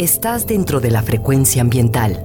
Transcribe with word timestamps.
estás 0.00 0.46
dentro 0.46 0.80
de 0.80 0.90
la 0.90 1.02
frecuencia 1.02 1.60
ambiental. 1.60 2.24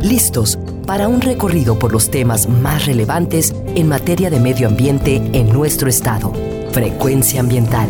Listos 0.00 0.58
para 0.84 1.06
un 1.06 1.20
recorrido 1.20 1.78
por 1.78 1.92
los 1.92 2.10
temas 2.10 2.48
más 2.48 2.86
relevantes 2.86 3.54
en 3.76 3.86
materia 3.86 4.30
de 4.30 4.40
medio 4.40 4.66
ambiente 4.66 5.22
en 5.32 5.52
nuestro 5.52 5.88
estado. 5.88 6.32
Frecuencia 6.72 7.38
ambiental. 7.38 7.88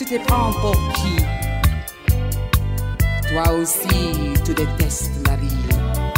Tu 0.00 0.06
te 0.06 0.26
prends 0.26 0.50
pour 0.62 0.74
qui? 0.94 1.16
Toi 3.28 3.52
aussi, 3.52 4.32
tu 4.46 4.54
détestes 4.54 5.10
la 5.26 5.36
vie. 5.36 6.09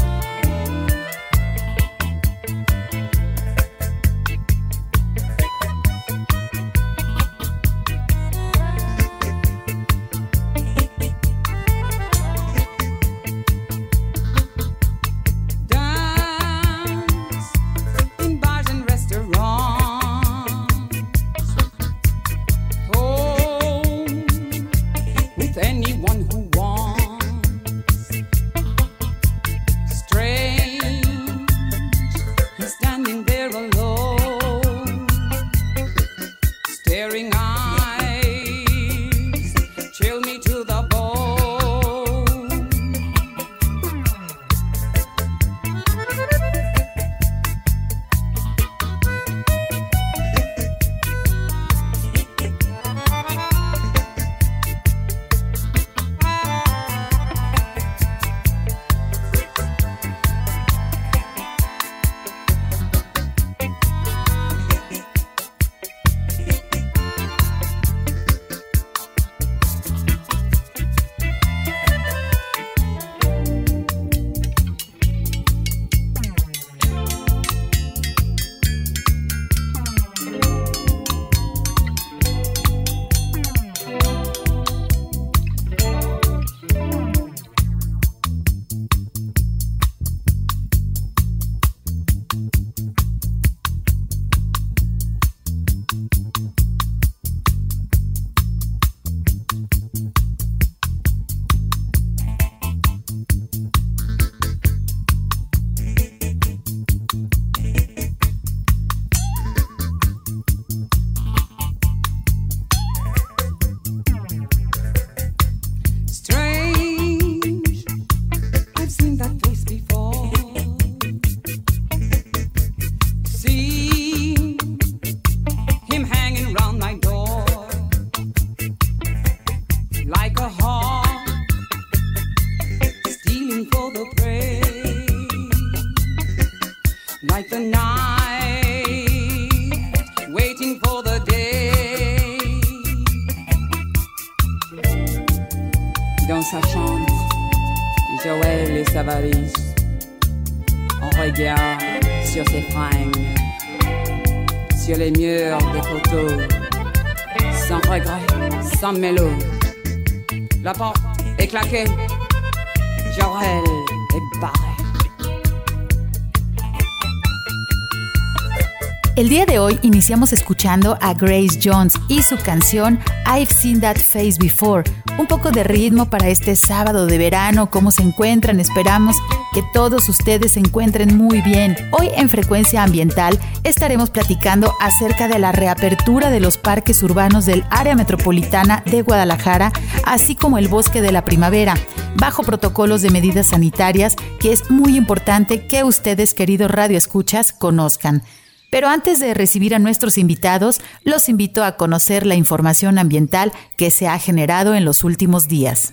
El 169.22 169.28
día 169.28 169.46
de 169.46 169.60
hoy 169.60 169.78
iniciamos 169.82 170.32
escuchando 170.32 170.98
a 171.00 171.14
Grace 171.14 171.60
Jones 171.62 171.94
y 172.08 172.24
su 172.24 172.36
canción 172.38 172.98
I've 173.24 173.54
Seen 173.54 173.80
That 173.80 173.98
Face 173.98 174.34
Before. 174.40 174.82
Un 175.16 175.28
poco 175.28 175.52
de 175.52 175.62
ritmo 175.62 176.10
para 176.10 176.28
este 176.28 176.56
sábado 176.56 177.06
de 177.06 177.18
verano, 177.18 177.70
cómo 177.70 177.92
se 177.92 178.02
encuentran, 178.02 178.58
esperamos 178.58 179.14
que 179.54 179.62
todos 179.72 180.08
ustedes 180.08 180.54
se 180.54 180.58
encuentren 180.58 181.16
muy 181.16 181.40
bien. 181.40 181.76
Hoy 181.92 182.08
en 182.16 182.28
Frecuencia 182.28 182.82
Ambiental 182.82 183.38
estaremos 183.62 184.10
platicando 184.10 184.74
acerca 184.80 185.28
de 185.28 185.38
la 185.38 185.52
reapertura 185.52 186.30
de 186.30 186.40
los 186.40 186.58
parques 186.58 187.00
urbanos 187.04 187.46
del 187.46 187.64
área 187.70 187.94
metropolitana 187.94 188.82
de 188.86 189.02
Guadalajara, 189.02 189.70
así 190.04 190.34
como 190.34 190.58
el 190.58 190.66
bosque 190.66 191.00
de 191.00 191.12
la 191.12 191.24
primavera, 191.24 191.76
bajo 192.16 192.42
protocolos 192.42 193.02
de 193.02 193.10
medidas 193.10 193.46
sanitarias 193.46 194.16
que 194.40 194.50
es 194.50 194.68
muy 194.68 194.96
importante 194.96 195.68
que 195.68 195.84
ustedes, 195.84 196.34
queridos 196.34 196.72
radioescuchas, 196.72 197.52
conozcan. 197.52 198.24
Pero 198.72 198.88
antes 198.88 199.20
de 199.20 199.34
recibir 199.34 199.74
a 199.74 199.78
nuestros 199.78 200.16
invitados, 200.16 200.80
los 201.04 201.28
invito 201.28 201.62
a 201.62 201.76
conocer 201.76 202.24
la 202.24 202.36
información 202.36 202.98
ambiental 202.98 203.52
que 203.76 203.90
se 203.90 204.08
ha 204.08 204.18
generado 204.18 204.74
en 204.74 204.86
los 204.86 205.04
últimos 205.04 205.46
días. 205.46 205.90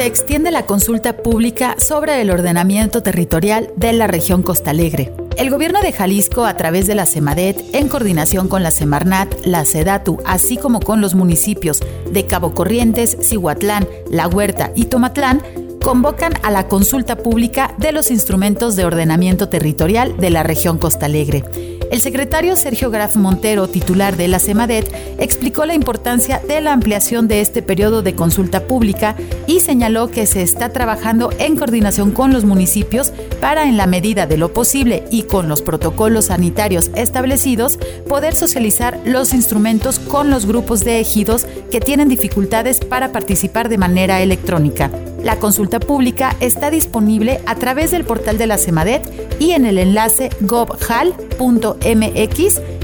Se 0.00 0.06
extiende 0.06 0.50
la 0.50 0.64
consulta 0.64 1.18
pública 1.18 1.76
sobre 1.78 2.22
el 2.22 2.30
ordenamiento 2.30 3.02
territorial 3.02 3.70
de 3.76 3.92
la 3.92 4.06
región 4.06 4.42
Costa 4.42 4.70
Alegre. 4.70 5.12
El 5.36 5.50
gobierno 5.50 5.82
de 5.82 5.92
Jalisco, 5.92 6.46
a 6.46 6.56
través 6.56 6.86
de 6.86 6.94
la 6.94 7.04
CEMADET, 7.04 7.74
en 7.74 7.86
coordinación 7.88 8.48
con 8.48 8.62
la 8.62 8.70
Semarnat, 8.70 9.44
la 9.44 9.66
SEDATU, 9.66 10.16
así 10.24 10.56
como 10.56 10.80
con 10.80 11.02
los 11.02 11.14
municipios 11.14 11.80
de 12.10 12.24
Cabo 12.24 12.54
Corrientes, 12.54 13.18
Cihuatlán, 13.20 13.86
La 14.10 14.26
Huerta 14.26 14.72
y 14.74 14.86
Tomatlán, 14.86 15.42
convocan 15.80 16.34
a 16.42 16.50
la 16.50 16.68
consulta 16.68 17.16
pública 17.16 17.74
de 17.78 17.92
los 17.92 18.10
instrumentos 18.10 18.76
de 18.76 18.84
ordenamiento 18.84 19.48
territorial 19.48 20.16
de 20.18 20.30
la 20.30 20.42
región 20.42 20.78
Costa 20.78 21.06
Alegre. 21.06 21.44
El 21.90 22.00
secretario 22.00 22.54
Sergio 22.54 22.88
Graf 22.90 23.16
Montero, 23.16 23.66
titular 23.66 24.16
de 24.16 24.28
la 24.28 24.38
CEMADET, 24.38 24.94
explicó 25.18 25.66
la 25.66 25.74
importancia 25.74 26.40
de 26.46 26.60
la 26.60 26.72
ampliación 26.72 27.26
de 27.26 27.40
este 27.40 27.62
periodo 27.62 28.02
de 28.02 28.14
consulta 28.14 28.68
pública 28.68 29.16
y 29.48 29.58
señaló 29.58 30.08
que 30.08 30.26
se 30.26 30.42
está 30.42 30.68
trabajando 30.68 31.30
en 31.40 31.56
coordinación 31.56 32.12
con 32.12 32.32
los 32.32 32.44
municipios 32.44 33.12
para, 33.40 33.64
en 33.64 33.76
la 33.76 33.88
medida 33.88 34.28
de 34.28 34.36
lo 34.36 34.52
posible 34.52 35.02
y 35.10 35.24
con 35.24 35.48
los 35.48 35.62
protocolos 35.62 36.26
sanitarios 36.26 36.92
establecidos, 36.94 37.80
poder 38.08 38.36
socializar 38.36 39.00
los 39.04 39.32
instrumentos 39.32 39.98
con 39.98 40.30
los 40.30 40.46
grupos 40.46 40.84
de 40.84 41.00
ejidos 41.00 41.46
que 41.72 41.80
tienen 41.80 42.08
dificultades 42.08 42.78
para 42.78 43.10
participar 43.10 43.68
de 43.68 43.78
manera 43.78 44.20
electrónica. 44.22 44.92
La 45.24 45.38
consulta 45.38 45.69
pública 45.78 46.34
está 46.40 46.70
disponible 46.70 47.40
a 47.46 47.54
través 47.54 47.90
del 47.92 48.04
portal 48.04 48.38
de 48.38 48.46
la 48.48 48.58
CEMADET 48.58 49.38
y 49.38 49.52
en 49.52 49.66
el 49.66 49.78
enlace 49.78 50.30
gobhal.mx 50.40 51.80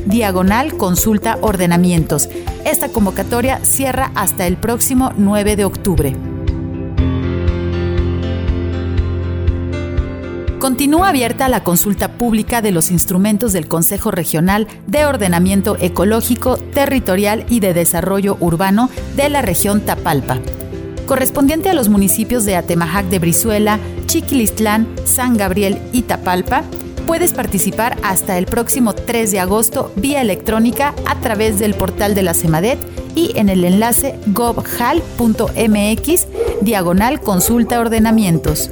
diagonal 0.05 0.77
consulta 0.77 1.39
ordenamientos. 1.41 2.29
Esta 2.65 2.89
convocatoria 2.91 3.59
cierra 3.65 4.13
hasta 4.15 4.47
el 4.47 4.57
próximo 4.57 5.13
9 5.17 5.57
de 5.57 5.65
octubre. 5.65 6.17
Continúa 10.61 11.11
abierta 11.11 11.49
la 11.49 11.63
consulta 11.63 12.13
pública 12.13 12.61
de 12.61 12.73
los 12.73 12.91
instrumentos 12.91 13.53
del 13.53 13.69
Consejo 13.69 14.11
Regional 14.11 14.67
de 14.87 15.07
Ordenamiento 15.07 15.77
Ecológico, 15.81 16.57
Territorial 16.57 17.47
y 17.49 17.61
de 17.61 17.75
Desarrollo 17.75 18.37
Urbano 18.41 18.91
de 19.17 19.29
la 19.29 19.43
región 19.43 19.81
Tapalpa 19.81 20.41
correspondiente 21.07 21.71
a 21.71 21.75
los 21.75 21.89
municipios 21.89 22.45
de 22.45 22.57
Atemajac 22.57 23.07
de 23.07 23.19
Brizuela, 23.19 23.79
Chiquilistlán, 24.07 24.87
San 25.05 25.37
Gabriel 25.37 25.79
y 25.93 26.03
Tapalpa, 26.03 26.65
puedes 27.07 27.33
participar 27.33 27.97
hasta 28.03 28.37
el 28.37 28.47
próximo 28.47 28.93
3 28.93 29.31
de 29.31 29.41
agosto 29.41 29.93
vía 29.97 30.21
electrónica 30.21 30.95
a 31.07 31.21
través 31.21 31.59
del 31.59 31.75
portal 31.75 32.15
de 32.15 32.23
la 32.23 32.35
CEMADET 32.35 32.79
y 33.15 33.33
en 33.39 33.49
el 33.49 33.65
enlace 33.65 34.19
gobhal.mx 34.27 34.67
diagonal 36.61 37.21
consulta 37.21 37.81
ordenamientos. 37.81 38.71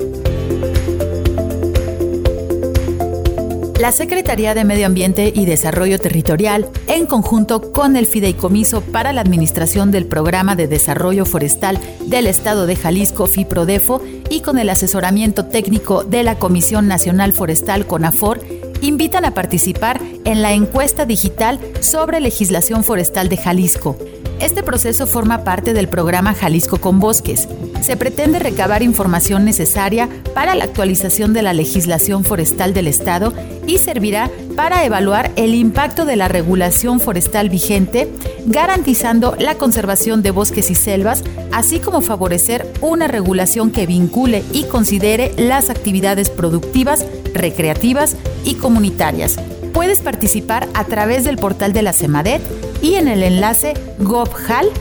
La 3.81 3.90
Secretaría 3.90 4.54
de 4.54 4.64
Medio 4.64 4.87
Ambiente 4.87 5.33
y 5.35 5.47
Desarrollo 5.47 5.99
Territorial, 5.99 6.69
en 6.87 7.07
conjunto 7.07 7.73
con 7.73 7.97
el 7.97 8.07
Fideicomiso 8.07 8.83
para 8.83 9.12
la 9.12 9.21
Administración 9.21 9.90
del 9.90 10.07
Programa 10.07 10.54
de 10.54 10.69
Desarrollo 10.69 11.26
Forestal 11.26 11.81
del 12.07 12.28
Estado 12.28 12.66
de 12.66 12.76
Jalisco, 12.76 13.26
FIPRODEFO, 13.26 14.00
y 14.31 14.43
con 14.43 14.59
el 14.59 14.71
asesoramiento 14.71 15.47
técnico 15.47 16.04
de 16.04 16.23
la 16.23 16.38
Comisión 16.38 16.87
Nacional 16.87 17.33
Forestal 17.33 17.85
CONAFOR, 17.87 18.40
invitan 18.81 19.25
a 19.25 19.35
participar 19.35 20.00
en 20.25 20.40
la 20.40 20.52
encuesta 20.52 21.04
digital 21.04 21.59
sobre 21.81 22.21
legislación 22.21 22.85
forestal 22.85 23.28
de 23.28 23.38
Jalisco. 23.38 23.97
Este 24.45 24.63
proceso 24.63 25.07
forma 25.07 25.43
parte 25.43 25.73
del 25.73 25.89
programa 25.89 26.35
Jalisco 26.35 26.77
con 26.77 27.01
Bosques. 27.01 27.49
Se 27.81 27.97
pretende 27.97 28.39
recabar 28.39 28.83
información 28.83 29.47
necesaria 29.47 30.07
para 30.35 30.55
la 30.55 30.65
actualización 30.65 31.33
de 31.33 31.41
la 31.41 31.55
legislación 31.55 32.25
forestal 32.25 32.75
del 32.75 32.87
Estado 32.87 33.33
y 33.67 33.79
servirá 33.79 34.31
para 34.55 34.85
evaluar 34.85 35.33
el 35.37 35.55
impacto 35.55 36.05
de 36.05 36.17
la 36.17 36.29
regulación 36.29 37.01
forestal 37.01 37.49
vigente, 37.49 38.07
garantizando 38.45 39.35
la 39.39 39.55
conservación 39.55 40.21
de 40.21 40.31
bosques 40.31 40.71
y 40.71 40.75
selvas, 40.75 41.25
así 41.51 41.79
como 41.79 42.03
favorecer 42.03 42.71
una 42.83 43.09
regulación 43.09 43.71
que 43.71 43.87
vincule 43.87 44.45
y 44.53 44.65
considere 44.65 45.33
las 45.39 45.71
actividades 45.71 46.29
productivas, 46.29 47.07
recreativas 47.33 48.15
y 48.45 48.57
comunitarias. 48.57 49.37
Puedes 49.73 50.01
participar 50.01 50.69
a 50.75 50.85
través 50.85 51.25
del 51.25 51.39
portal 51.39 51.73
de 51.73 51.81
la 51.81 51.95
CEMADET 51.95 52.43
y 52.85 52.95
en 52.97 53.09
el 53.09 53.23
enlace 53.23 53.73
gobhal.mx 53.99 54.75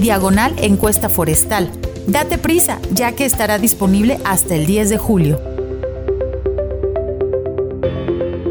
diagonal 0.00 0.52
encuesta 0.58 1.08
forestal. 1.08 1.70
Date 2.08 2.36
prisa, 2.36 2.80
ya 2.90 3.12
que 3.12 3.24
estará 3.24 3.58
disponible 3.58 4.18
hasta 4.24 4.56
el 4.56 4.66
10 4.66 4.90
de 4.90 4.98
julio. 4.98 5.40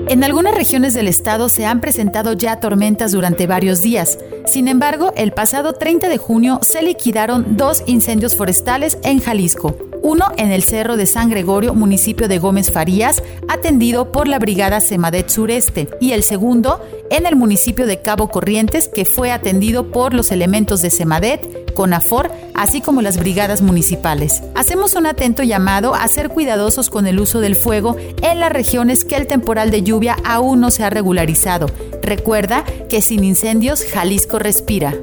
En 0.08 0.24
algunas 0.24 0.56
regiones 0.56 0.94
del 0.94 1.10
estado 1.10 1.50
se 1.50 1.66
han 1.66 1.82
presentado 1.82 2.32
ya 2.32 2.62
tormentas 2.62 3.12
durante 3.12 3.46
varios 3.46 3.82
días. 3.82 4.18
Sin 4.46 4.70
embargo, 4.70 5.12
el 5.18 5.34
pasado 5.34 5.74
30 5.74 6.08
de 6.08 6.18
junio 6.18 6.60
se 6.62 6.82
liquidaron 6.82 7.58
dos 7.58 7.84
incendios 7.88 8.38
forestales 8.38 9.00
en 9.04 9.20
Jalisco. 9.20 9.91
Uno 10.04 10.26
en 10.38 10.52
el 10.52 10.64
Cerro 10.64 10.98
de 10.98 11.06
San 11.06 11.30
Gregorio, 11.30 11.76
municipio 11.76 12.28
de 12.28 12.40
Gómez 12.40 12.72
Farías, 12.72 13.22
atendido 13.48 14.12
por 14.12 14.28
la 14.28 14.40
Brigada 14.40 14.82
Semadet 14.82 15.30
Sureste, 15.30 15.90
y 16.00 16.14
el 16.14 16.24
segundo 16.24 16.82
en 17.12 17.26
el 17.28 17.36
municipio 17.36 17.86
de 17.86 18.02
Cabo 18.02 18.30
Corrientes, 18.30 18.88
que 18.88 19.06
fue 19.06 19.32
atendido 19.32 19.92
por 19.92 20.14
los 20.14 20.32
elementos 20.32 20.82
de 20.82 20.90
Semadet, 20.90 21.74
CONAFOR, 21.74 22.32
así 22.56 22.82
como 22.82 23.02
las 23.02 23.18
brigadas 23.18 23.62
municipales. 23.62 24.42
Hacemos 24.56 24.96
un 24.96 25.06
atento 25.06 25.44
llamado 25.44 25.94
a 25.94 26.08
ser 26.08 26.30
cuidadosos 26.30 26.90
con 26.90 27.06
el 27.06 27.20
uso 27.20 27.40
del 27.40 27.56
fuego 27.56 27.96
en 28.24 28.40
las 28.40 28.52
regiones 28.52 29.06
que 29.06 29.16
el 29.16 29.28
temporal 29.28 29.72
de 29.72 29.84
lluvia 29.84 30.18
aún 30.24 30.62
no 30.62 30.72
se 30.72 30.84
ha 30.84 30.90
regularizado. 30.90 31.68
Recuerda 32.02 32.64
que 32.90 33.02
sin 33.02 33.24
incendios 33.24 33.84
Jalisco 33.86 34.40
respira. 34.40 34.96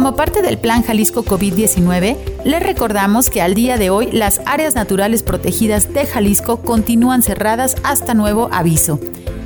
Como 0.00 0.16
parte 0.16 0.40
del 0.40 0.56
Plan 0.56 0.82
Jalisco 0.82 1.26
COVID-19, 1.26 2.16
les 2.46 2.62
recordamos 2.62 3.28
que 3.28 3.42
al 3.42 3.52
día 3.52 3.76
de 3.76 3.90
hoy 3.90 4.08
las 4.10 4.40
áreas 4.46 4.74
naturales 4.74 5.22
protegidas 5.22 5.92
de 5.92 6.06
Jalisco 6.06 6.62
continúan 6.62 7.22
cerradas 7.22 7.76
hasta 7.82 8.14
nuevo 8.14 8.48
aviso, 8.50 8.98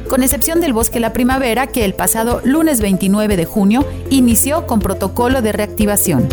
con 0.08 0.22
excepción 0.22 0.60
del 0.60 0.72
Bosque 0.72 1.00
La 1.00 1.12
Primavera 1.12 1.66
que 1.66 1.84
el 1.84 1.94
pasado 1.94 2.40
lunes 2.44 2.80
29 2.80 3.36
de 3.36 3.44
junio 3.46 3.84
inició 4.10 4.68
con 4.68 4.78
protocolo 4.78 5.42
de 5.42 5.50
reactivación. 5.50 6.28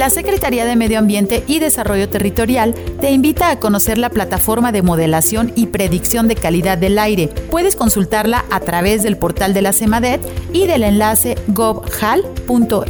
La 0.00 0.08
Secretaría 0.08 0.64
de 0.64 0.76
Medio 0.76 0.98
Ambiente 0.98 1.44
y 1.46 1.58
Desarrollo 1.58 2.08
Territorial 2.08 2.74
te 3.02 3.10
invita 3.10 3.50
a 3.50 3.60
conocer 3.60 3.98
la 3.98 4.08
plataforma 4.08 4.72
de 4.72 4.80
modelación 4.80 5.52
y 5.56 5.66
predicción 5.66 6.26
de 6.26 6.36
calidad 6.36 6.78
del 6.78 6.98
aire. 6.98 7.28
Puedes 7.50 7.76
consultarla 7.76 8.46
a 8.50 8.60
través 8.60 9.02
del 9.02 9.18
portal 9.18 9.52
de 9.52 9.60
la 9.60 9.74
CEMADET 9.74 10.26
y 10.54 10.66
del 10.66 10.84
enlace 10.84 11.36
govhal.mx 11.48 12.80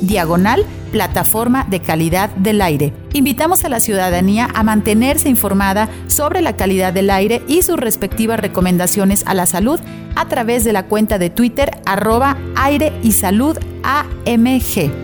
diagonal 0.00 0.64
plataforma 0.92 1.66
de 1.68 1.80
calidad 1.80 2.30
del 2.30 2.62
aire. 2.62 2.94
Invitamos 3.12 3.66
a 3.66 3.68
la 3.68 3.80
ciudadanía 3.80 4.48
a 4.54 4.62
mantenerse 4.62 5.28
informada 5.28 5.90
sobre 6.06 6.40
la 6.40 6.56
calidad 6.56 6.94
del 6.94 7.10
aire 7.10 7.42
y 7.48 7.60
sus 7.60 7.76
respectivas 7.76 8.40
recomendaciones 8.40 9.24
a 9.26 9.34
la 9.34 9.44
salud 9.44 9.78
a 10.14 10.26
través 10.28 10.64
de 10.64 10.72
la 10.72 10.86
cuenta 10.86 11.18
de 11.18 11.28
Twitter 11.28 11.82
arroba 11.84 12.38
aire 12.54 12.94
y 13.02 13.12
salud 13.12 13.58
AMG. 13.82 15.03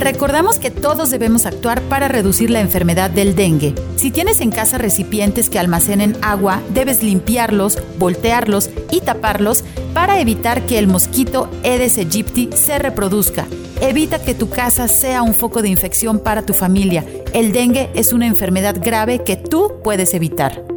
Recordamos 0.00 0.58
que 0.58 0.70
todos 0.70 1.10
debemos 1.10 1.44
actuar 1.44 1.82
para 1.82 2.08
reducir 2.08 2.48
la 2.48 2.60
enfermedad 2.60 3.10
del 3.10 3.34
dengue. 3.36 3.74
Si 3.96 4.10
tienes 4.10 4.40
en 4.40 4.50
casa 4.50 4.78
recipientes 4.78 5.50
que 5.50 5.58
almacenen 5.58 6.16
agua, 6.22 6.62
debes 6.70 7.02
limpiarlos, 7.02 7.78
voltearlos 7.98 8.70
y 8.90 9.02
taparlos 9.02 9.62
para 9.92 10.18
evitar 10.18 10.64
que 10.64 10.78
el 10.78 10.86
mosquito 10.86 11.50
Aedes 11.64 11.98
aegypti 11.98 12.48
se 12.54 12.78
reproduzca. 12.78 13.46
Evita 13.82 14.18
que 14.18 14.34
tu 14.34 14.48
casa 14.48 14.88
sea 14.88 15.20
un 15.20 15.34
foco 15.34 15.60
de 15.60 15.68
infección 15.68 16.18
para 16.18 16.46
tu 16.46 16.54
familia. 16.54 17.04
El 17.34 17.52
dengue 17.52 17.90
es 17.94 18.14
una 18.14 18.26
enfermedad 18.26 18.76
grave 18.82 19.22
que 19.22 19.36
tú 19.36 19.80
puedes 19.84 20.14
evitar. 20.14 20.69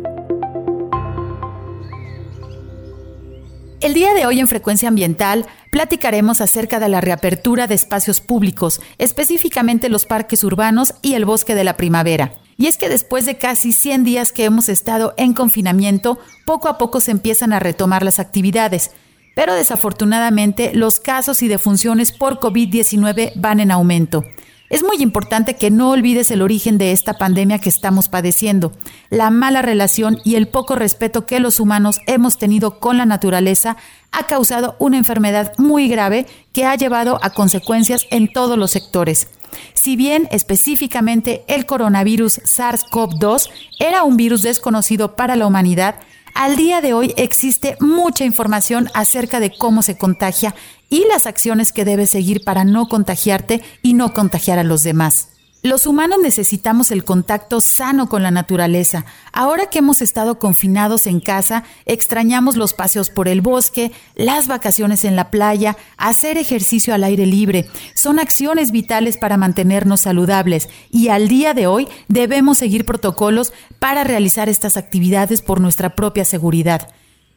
El 3.83 3.93
día 3.93 4.13
de 4.13 4.25
hoy 4.25 4.39
en 4.39 4.47
Frecuencia 4.47 4.87
Ambiental 4.87 5.45
platicaremos 5.69 6.39
acerca 6.39 6.79
de 6.79 6.87
la 6.87 7.01
reapertura 7.01 7.67
de 7.67 7.75
espacios 7.75 8.21
públicos, 8.21 8.79
específicamente 8.97 9.89
los 9.89 10.05
parques 10.05 10.45
urbanos 10.45 10.93
y 11.01 11.15
el 11.15 11.25
bosque 11.25 11.53
de 11.53 11.65
la 11.65 11.75
primavera. 11.75 12.31
Y 12.55 12.67
es 12.67 12.77
que 12.77 12.87
después 12.87 13.25
de 13.25 13.35
casi 13.35 13.73
100 13.73 14.05
días 14.05 14.31
que 14.31 14.45
hemos 14.45 14.69
estado 14.69 15.13
en 15.17 15.33
confinamiento, 15.33 16.17
poco 16.45 16.69
a 16.69 16.77
poco 16.77 17.01
se 17.01 17.11
empiezan 17.11 17.51
a 17.51 17.59
retomar 17.59 18.03
las 18.03 18.19
actividades. 18.19 18.91
Pero 19.35 19.53
desafortunadamente 19.53 20.71
los 20.73 21.01
casos 21.01 21.43
y 21.43 21.49
defunciones 21.49 22.13
por 22.13 22.39
COVID-19 22.39 23.33
van 23.35 23.59
en 23.59 23.69
aumento. 23.69 24.23
Es 24.69 24.81
muy 24.81 24.97
importante 24.97 25.55
que 25.55 25.69
no 25.69 25.91
olvides 25.91 26.31
el 26.31 26.41
origen 26.41 26.77
de 26.77 26.93
esta 26.93 27.13
pandemia 27.13 27.59
que 27.59 27.69
estamos 27.69 28.09
padeciendo, 28.09 28.71
la 29.09 29.29
mala 29.29 29.61
relación 29.61 30.19
y 30.23 30.35
el 30.35 30.47
poco 30.47 30.75
respeto 30.75 31.25
que 31.25 31.39
los 31.39 31.59
humanos 31.59 31.99
hemos 32.07 32.37
tenido 32.37 32.79
con 32.79 32.97
la 32.97 33.05
naturaleza 33.05 33.77
ha 34.11 34.25
causado 34.25 34.75
una 34.79 34.97
enfermedad 34.97 35.53
muy 35.57 35.89
grave 35.89 36.25
que 36.53 36.65
ha 36.65 36.75
llevado 36.75 37.19
a 37.21 37.31
consecuencias 37.31 38.07
en 38.09 38.31
todos 38.31 38.57
los 38.57 38.71
sectores. 38.71 39.27
Si 39.73 39.95
bien 39.95 40.27
específicamente 40.31 41.43
el 41.47 41.65
coronavirus 41.65 42.39
SARS-CoV-2 42.39 43.49
era 43.79 44.03
un 44.03 44.17
virus 44.17 44.41
desconocido 44.41 45.15
para 45.15 45.35
la 45.35 45.45
humanidad, 45.45 45.95
al 46.33 46.55
día 46.55 46.81
de 46.81 46.93
hoy 46.93 47.13
existe 47.15 47.77
mucha 47.79 48.25
información 48.25 48.89
acerca 48.95 49.39
de 49.39 49.51
cómo 49.55 49.83
se 49.83 49.97
contagia 49.97 50.55
y 50.93 51.07
las 51.07 51.25
acciones 51.25 51.73
que 51.73 51.85
debes 51.85 52.11
seguir 52.11 52.43
para 52.43 52.65
no 52.65 52.87
contagiarte 52.87 53.63
y 53.81 53.95
no 53.95 54.13
contagiar 54.13 54.59
a 54.59 54.63
los 54.63 54.83
demás. 54.83 55.29
Los 55.63 55.87
humanos 55.87 56.19
necesitamos 56.21 56.91
el 56.91 57.03
contacto 57.03 57.61
sano 57.61 58.09
con 58.09 58.21
la 58.21 58.29
naturaleza. 58.29 59.03
Ahora 59.31 59.71
que 59.71 59.79
hemos 59.79 60.03
estado 60.03 60.37
confinados 60.37 61.07
en 61.07 61.19
casa, 61.19 61.63
extrañamos 61.87 62.57
los 62.57 62.75
paseos 62.75 63.09
por 63.09 63.27
el 63.27 63.41
bosque, 63.41 63.91
las 64.13 64.47
vacaciones 64.47 65.03
en 65.03 65.15
la 65.15 65.31
playa, 65.31 65.77
hacer 65.97 66.37
ejercicio 66.37 66.93
al 66.93 67.03
aire 67.03 67.25
libre. 67.25 67.67
Son 67.95 68.19
acciones 68.19 68.69
vitales 68.69 69.17
para 69.17 69.35
mantenernos 69.35 70.01
saludables 70.01 70.69
y 70.91 71.07
al 71.07 71.27
día 71.27 71.55
de 71.55 71.65
hoy 71.65 71.87
debemos 72.07 72.59
seguir 72.59 72.85
protocolos 72.85 73.51
para 73.79 74.03
realizar 74.03 74.47
estas 74.47 74.77
actividades 74.77 75.41
por 75.41 75.59
nuestra 75.59 75.95
propia 75.95 76.23
seguridad. 76.23 76.87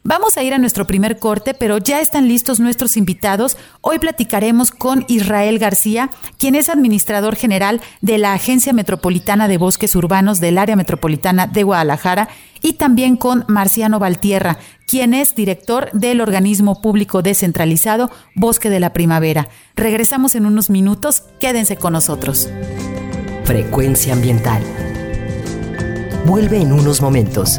Vamos 0.08 0.36
a 0.36 0.44
ir 0.44 0.54
a 0.54 0.58
nuestro 0.58 0.86
primer 0.86 1.18
corte, 1.18 1.52
pero 1.52 1.78
ya 1.78 1.98
están 2.00 2.28
listos 2.28 2.60
nuestros 2.60 2.96
invitados. 2.96 3.56
Hoy 3.80 3.98
platicaremos 3.98 4.70
con 4.70 5.04
Israel 5.08 5.58
García, 5.58 6.10
quien 6.38 6.54
es 6.54 6.68
administrador 6.68 7.34
general 7.34 7.80
de 8.02 8.16
la 8.16 8.32
Agencia 8.32 8.72
Metropolitana 8.72 9.48
de 9.48 9.58
Bosques 9.58 9.96
Urbanos 9.96 10.38
del 10.38 10.58
Área 10.58 10.76
Metropolitana 10.76 11.48
de 11.48 11.64
Guadalajara, 11.64 12.28
y 12.62 12.74
también 12.74 13.16
con 13.16 13.44
Marciano 13.48 13.98
Valtierra, 13.98 14.58
quien 14.86 15.12
es 15.12 15.34
director 15.34 15.90
del 15.90 16.20
organismo 16.20 16.80
público 16.80 17.22
descentralizado 17.22 18.08
Bosque 18.36 18.70
de 18.70 18.78
la 18.78 18.92
Primavera. 18.92 19.48
Regresamos 19.74 20.36
en 20.36 20.46
unos 20.46 20.70
minutos, 20.70 21.24
quédense 21.40 21.78
con 21.78 21.94
nosotros. 21.94 22.48
Frecuencia 23.42 24.12
ambiental. 24.12 24.62
Vuelve 26.26 26.60
en 26.60 26.72
unos 26.72 27.00
momentos. 27.00 27.58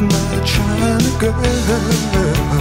my 0.00 0.44
China 0.44 0.98
girl. 1.18 2.55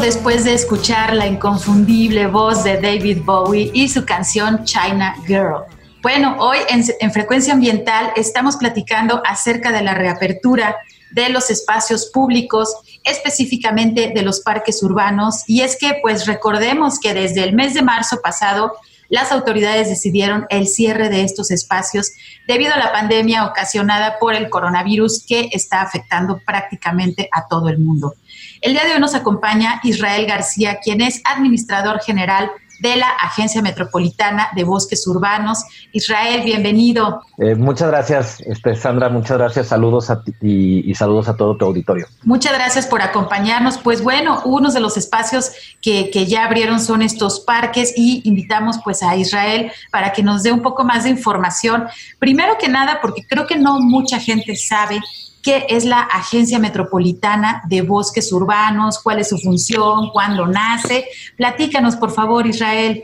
Después 0.00 0.44
de 0.44 0.54
escuchar 0.54 1.14
la 1.14 1.26
inconfundible 1.26 2.26
voz 2.26 2.64
de 2.64 2.80
David 2.80 3.18
Bowie 3.24 3.70
y 3.74 3.88
su 3.88 4.04
canción 4.04 4.64
China 4.64 5.14
Girl. 5.26 5.64
Bueno, 6.02 6.36
hoy 6.38 6.58
en, 6.68 7.12
Frecuencia 7.12 7.52
Ambiental 7.52 8.12
estamos 8.16 8.56
platicando 8.56 9.22
acerca 9.24 9.70
de 9.70 9.82
la 9.82 9.94
reapertura 9.94 10.76
de 11.10 11.28
los 11.28 11.50
espacios 11.50 12.10
públicos, 12.12 12.74
específicamente 13.04 14.12
de 14.14 14.22
los 14.22 14.40
parques 14.40 14.82
urbanos. 14.82 15.44
Y 15.46 15.60
es 15.60 15.76
que, 15.76 15.98
pues 16.00 16.26
recordemos 16.26 16.98
que 16.98 17.12
desde 17.12 17.44
el 17.44 17.54
mes 17.54 17.74
de 17.74 17.82
marzo 17.82 18.20
pasado, 18.22 18.72
las 19.10 19.30
autoridades 19.30 19.88
decidieron 19.88 20.46
el 20.48 20.68
cierre 20.68 21.10
de 21.10 21.22
estos 21.22 21.50
espacios 21.50 22.12
debido 22.48 22.72
a 22.72 22.78
la 22.78 22.92
pandemia 22.92 23.44
ocasionada 23.44 24.18
por 24.18 24.34
el 24.34 24.48
coronavirus 24.48 25.24
que 25.26 25.50
está 25.52 25.82
afectando 25.82 26.40
prácticamente 26.46 27.28
a 27.30 27.46
todo 27.46 27.68
el 27.68 27.78
mundo. 27.78 28.14
El 28.62 28.74
día 28.74 28.84
de 28.84 28.94
hoy 28.94 29.00
nos 29.00 29.16
acompaña 29.16 29.80
Israel 29.82 30.24
García, 30.24 30.78
quien 30.80 31.00
es 31.00 31.20
administrador 31.24 32.00
general 32.00 32.48
de 32.78 32.94
la 32.94 33.08
Agencia 33.08 33.60
Metropolitana 33.60 34.50
de 34.54 34.62
Bosques 34.62 35.04
Urbanos. 35.08 35.64
Israel, 35.90 36.42
bienvenido. 36.44 37.22
Eh, 37.38 37.56
muchas 37.56 37.88
gracias, 37.88 38.40
este, 38.46 38.76
Sandra, 38.76 39.08
muchas 39.08 39.36
gracias, 39.36 39.66
saludos 39.66 40.10
a 40.10 40.22
ti 40.22 40.32
y, 40.40 40.94
saludos 40.94 41.28
a 41.28 41.36
todo 41.36 41.56
tu 41.56 41.64
auditorio. 41.64 42.06
Muchas 42.22 42.52
gracias 42.52 42.86
por 42.86 43.02
acompañarnos. 43.02 43.78
Pues 43.78 44.00
bueno, 44.00 44.40
uno 44.44 44.70
de 44.70 44.78
los 44.78 44.96
espacios 44.96 45.50
que, 45.80 46.10
que, 46.10 46.26
ya 46.26 46.44
abrieron 46.44 46.78
son 46.78 47.02
estos 47.02 47.40
parques 47.40 47.92
y 47.96 48.22
invitamos 48.28 48.78
pues 48.84 49.02
a 49.02 49.16
Israel 49.16 49.72
para 49.90 50.12
que 50.12 50.22
nos 50.22 50.44
dé 50.44 50.52
un 50.52 50.62
poco 50.62 50.84
más 50.84 51.02
de 51.02 51.10
información. 51.10 51.88
Primero 52.20 52.58
que 52.58 52.68
nada, 52.68 53.00
porque 53.02 53.26
creo 53.26 53.44
que 53.44 53.56
no 53.56 53.80
mucha 53.80 54.20
gente 54.20 54.54
sabe 54.54 55.00
qué 55.42 55.66
es 55.68 55.84
la 55.84 56.00
Agencia 56.00 56.58
Metropolitana 56.58 57.62
de 57.68 57.82
Bosques 57.82 58.32
Urbanos, 58.32 59.00
cuál 59.02 59.18
es 59.18 59.28
su 59.28 59.38
función, 59.38 60.10
cuándo 60.12 60.46
nace. 60.46 61.06
Platícanos, 61.36 61.96
por 61.96 62.12
favor, 62.12 62.46
Israel. 62.46 63.02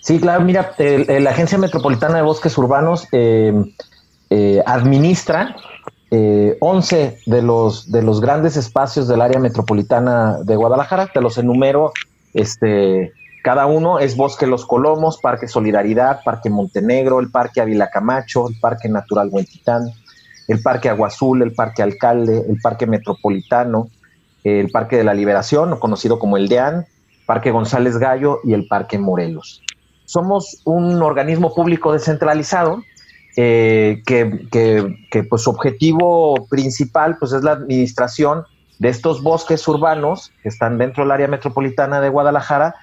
Sí, 0.00 0.20
claro, 0.20 0.44
mira, 0.44 0.74
la 0.78 1.30
Agencia 1.30 1.58
Metropolitana 1.58 2.16
de 2.16 2.22
Bosques 2.22 2.56
Urbanos 2.58 3.08
eh, 3.12 3.52
eh, 4.30 4.62
administra 4.66 5.56
11 6.10 7.02
eh, 7.02 7.18
de 7.26 7.42
los, 7.42 7.90
de 7.90 8.02
los 8.02 8.20
grandes 8.20 8.56
espacios 8.56 9.08
del 9.08 9.20
área 9.20 9.40
metropolitana 9.40 10.38
de 10.42 10.56
Guadalajara. 10.56 11.08
Te 11.12 11.20
los 11.20 11.38
enumero, 11.38 11.92
este, 12.32 13.12
cada 13.42 13.66
uno 13.66 13.98
es 13.98 14.16
Bosque 14.16 14.46
Los 14.46 14.64
Colomos, 14.66 15.18
Parque 15.18 15.48
Solidaridad, 15.48 16.20
Parque 16.24 16.50
Montenegro, 16.50 17.20
el 17.20 17.30
Parque 17.30 17.60
Ávila 17.60 17.90
Camacho, 17.90 18.48
el 18.48 18.58
Parque 18.60 18.88
Natural 18.88 19.28
Huentitán, 19.30 19.90
el 20.48 20.60
Parque 20.62 20.88
Agua 20.88 21.08
Azul, 21.08 21.42
el 21.42 21.52
Parque 21.52 21.82
Alcalde, 21.82 22.44
el 22.48 22.58
Parque 22.60 22.86
Metropolitano, 22.86 23.88
el 24.44 24.70
Parque 24.70 24.96
de 24.96 25.04
la 25.04 25.14
Liberación, 25.14 25.78
conocido 25.78 26.18
como 26.18 26.36
el 26.36 26.48
DEAN, 26.48 26.86
Parque 27.26 27.50
González 27.50 27.96
Gallo 27.96 28.40
y 28.44 28.52
el 28.52 28.66
Parque 28.66 28.98
Morelos. 28.98 29.62
Somos 30.04 30.60
un 30.64 31.02
organismo 31.02 31.54
público 31.54 31.92
descentralizado 31.92 32.82
eh, 33.36 34.02
que, 34.06 35.26
pues, 35.28 35.42
su 35.42 35.50
objetivo 35.50 36.46
principal 36.48 37.16
pues, 37.18 37.32
es 37.32 37.42
la 37.42 37.52
administración 37.52 38.44
de 38.78 38.90
estos 38.90 39.22
bosques 39.22 39.66
urbanos 39.66 40.30
que 40.42 40.48
están 40.50 40.78
dentro 40.78 41.04
del 41.04 41.12
área 41.12 41.28
metropolitana 41.28 42.00
de 42.00 42.10
Guadalajara 42.10 42.74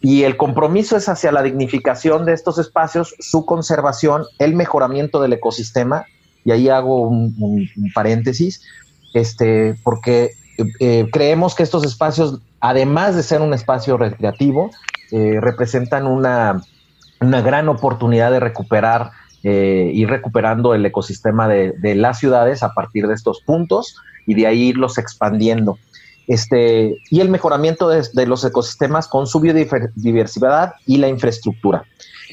y 0.00 0.22
el 0.22 0.38
compromiso 0.38 0.96
es 0.96 1.08
hacia 1.08 1.32
la 1.32 1.42
dignificación 1.42 2.24
de 2.24 2.32
estos 2.32 2.58
espacios, 2.58 3.14
su 3.18 3.44
conservación, 3.44 4.24
el 4.38 4.54
mejoramiento 4.54 5.20
del 5.20 5.34
ecosistema 5.34 6.06
y 6.44 6.52
ahí 6.52 6.68
hago 6.68 7.08
un, 7.08 7.68
paréntesis, 7.94 8.62
este, 9.14 9.74
porque 9.82 10.32
eh, 10.78 11.08
creemos 11.12 11.54
que 11.54 11.62
estos 11.62 11.84
espacios, 11.84 12.40
además 12.60 13.16
de 13.16 13.22
ser 13.22 13.40
un 13.40 13.54
espacio 13.54 13.96
recreativo, 13.96 14.70
eh, 15.12 15.38
representan 15.40 16.06
una, 16.06 16.62
gran 17.20 17.68
oportunidad 17.68 18.30
de 18.30 18.40
recuperar, 18.40 19.10
eh, 19.42 19.90
ir 19.92 20.08
recuperando 20.08 20.74
el 20.74 20.86
ecosistema 20.86 21.48
de, 21.48 21.94
las 21.94 22.18
ciudades 22.18 22.62
a 22.62 22.72
partir 22.74 23.06
de 23.06 23.14
estos 23.14 23.40
puntos 23.42 23.96
y 24.26 24.34
de 24.34 24.46
ahí 24.46 24.68
irlos 24.68 24.98
expandiendo. 24.98 25.78
Este, 26.28 26.96
y 27.10 27.20
el 27.20 27.28
mejoramiento 27.28 27.88
de, 27.88 28.26
los 28.26 28.44
ecosistemas 28.44 29.08
con 29.08 29.26
su 29.26 29.40
biodiversidad 29.40 30.74
y 30.86 30.98
la 30.98 31.08
infraestructura. 31.08 31.84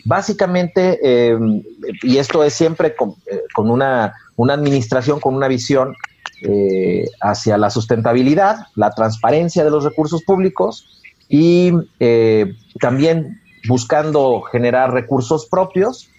Básicamente, 0.08 1.00
em, 1.04 1.62
y 2.02 2.18
esto 2.18 2.42
es 2.42 2.54
siempre 2.54 2.96
con, 2.96 3.16
eh, 3.30 3.42
una, 3.58 4.14
administración, 4.38 5.20
con 5.20 5.36
una 5.36 5.50
visión 5.50 5.96
eh, 6.44 7.04
hacia 7.20 7.58
la 7.58 7.70
sustentabilidad, 7.70 8.68
la 8.76 8.92
transparencia 8.92 9.66
de 9.66 9.70
los 9.70 9.84
recursos 9.84 10.24
públicos 10.24 11.04
y 11.28 11.74
eh, 12.00 12.54
también 12.80 13.42
buscando 13.68 14.44
generar 14.44 14.94
recursos 14.94 15.46
propios. 15.46 16.10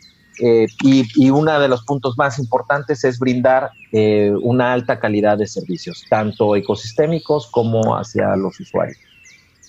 y, 0.40 1.04
y 1.16 1.30
uno 1.30 1.58
de 1.58 1.66
los 1.66 1.82
puntos 1.84 2.16
más 2.16 2.38
importantes 2.38 3.02
es 3.04 3.18
brindar 3.18 3.70
una 4.40 4.72
alta 4.72 5.00
calidad 5.00 5.36
de 5.36 5.48
servicios, 5.48 6.04
tanto 6.08 6.54
ecosistémicos 6.54 7.48
como 7.50 7.96
hacia 7.96 8.36
los 8.36 8.60
usuarios. 8.60 8.98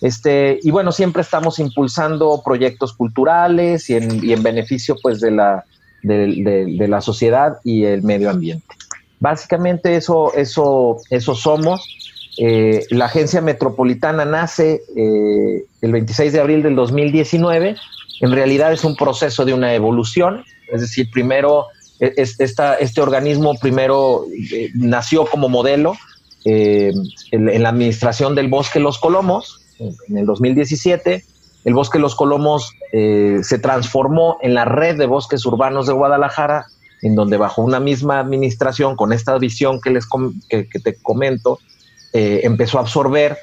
Este, 0.01 0.59
y 0.62 0.71
bueno, 0.71 0.91
siempre 0.91 1.21
estamos 1.21 1.59
impulsando 1.59 2.41
proyectos 2.43 2.93
culturales 2.93 3.89
y 3.89 3.95
en, 3.95 4.43
beneficio 4.43 4.95
pues 5.01 5.19
de 5.19 5.31
la, 5.31 5.65
de, 6.03 6.85
la 6.88 7.01
sociedad 7.01 7.57
y 7.63 7.83
el 7.83 8.03
medio 8.03 8.29
ambiente. 8.29 8.65
Básicamente 9.19 9.95
eso, 9.95 10.33
eso, 10.33 10.97
eso 11.09 11.35
somos. 11.35 11.85
Eh, 12.38 12.85
la 12.89 13.05
agencia 13.05 13.41
metropolitana 13.41 14.23
nace 14.23 14.81
eh, 14.95 15.65
el 15.81 15.91
26 15.91 16.31
de 16.31 16.39
abril 16.39 16.63
del 16.63 16.75
2019. 16.75 17.75
En 18.21 18.31
realidad 18.31 18.71
es 18.71 18.85
un 18.85 18.95
proceso 18.95 19.43
de 19.43 19.53
una 19.53 19.73
evolución, 19.73 20.45
es 20.71 20.81
decir, 20.81 21.09
primero 21.12 21.65
e, 21.99 22.13
este 22.15 23.01
organismo 23.01 23.55
primero 23.59 24.25
eh, 24.53 24.69
nació 24.73 25.25
como 25.25 25.49
modelo 25.49 25.95
en, 26.45 26.93
la 27.62 27.69
administración 27.69 28.35
del 28.35 28.47
bosque 28.47 28.79
Los 28.79 28.97
Colomos 28.97 29.58
en 29.79 30.17
el 30.17 30.25
2017 30.25 31.23
el 31.65 31.73
Bosque 31.73 31.99
Los 31.99 32.15
Colomos 32.15 32.73
eh, 32.91 33.39
se 33.43 33.59
transformó 33.59 34.37
en 34.41 34.53
la 34.53 34.65
red 34.65 34.97
de 34.97 35.05
bosques 35.05 35.45
urbanos 35.45 35.87
de 35.87 35.93
Guadalajara, 35.93 36.67
en 37.01 37.15
donde 37.15 37.37
bajo 37.37 37.61
una 37.61 37.79
misma 37.79 38.19
administración, 38.19 38.95
con 38.95 39.11
esta 39.13 39.37
visión 39.37 39.81
que, 39.81 39.91
les 39.91 40.07
que, 40.49 40.65
te 40.65 40.95
comento, 41.01 41.59
eh, 42.13 42.41
empezó 42.43 42.77
a 42.77 42.81
absorber 42.81 43.37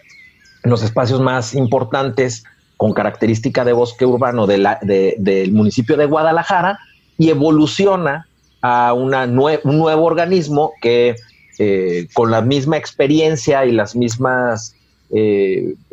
los 0.62 0.82
espacios 0.82 1.20
más 1.20 1.54
importantes 1.54 2.44
con 2.76 2.92
característica 2.92 3.64
de 3.64 3.72
bosque 3.72 4.04
urbano 4.04 4.46
del 4.46 5.52
municipio 5.52 5.96
de 5.96 6.06
Guadalajara 6.06 6.78
y 7.18 7.30
evoluciona 7.30 8.26
a 8.60 8.92
una 8.92 9.24
un 9.24 9.78
nuevo 9.78 10.04
organismo 10.04 10.72
que 10.82 11.16
eh, 11.58 12.08
con 12.12 12.30
la 12.30 12.42
misma 12.42 12.76
experiencia 12.76 13.64
y 13.64 13.72
las 13.72 13.94
mismas 13.96 14.74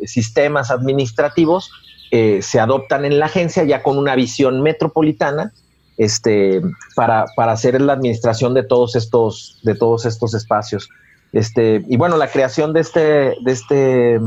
sistemas 0.04 0.70
administrativos 0.70 1.70
eh, 2.16 2.42
se 2.42 2.60
adoptan 2.60 3.04
en 3.04 3.18
la 3.18 3.26
agencia 3.26 3.64
ya 3.64 3.82
con 3.82 3.98
una 3.98 4.14
visión 4.14 4.62
metropolitana 4.62 5.52
este, 5.96 6.62
para, 6.94 7.26
hacer 7.36 7.80
la 7.80 7.94
administración 7.94 8.54
de 8.54 8.62
todos 8.62 8.94
estos, 8.94 9.58
de 9.64 9.74
todos 9.74 10.06
estos 10.06 10.32
espacios. 10.32 10.88
Este, 11.32 11.84
y 11.88 11.96
bueno, 11.96 12.16
la 12.16 12.28
creación 12.28 12.72
de 12.72 12.80
este, 12.80 13.00
de 13.00 13.50
este, 13.50 14.20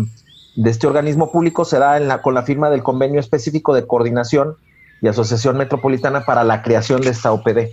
de 0.58 0.70
este 0.70 0.86
organismo 0.86 1.32
público 1.32 1.64
se 1.64 1.80
da 1.80 1.96
en 1.96 2.10
la, 2.10 2.22
con 2.22 2.34
la 2.34 2.44
firma 2.44 2.70
del 2.70 2.84
convenio 2.84 3.22
específico 3.22 3.74
de 3.74 3.88
coordinación 3.88 4.58
y 5.02 5.08
asociación 5.08 5.56
metropolitana 5.56 6.26
para 6.26 6.44
la 6.44 6.64
creación 6.64 7.00
de 7.00 7.12
esta 7.12 7.32
OPD. 7.32 7.70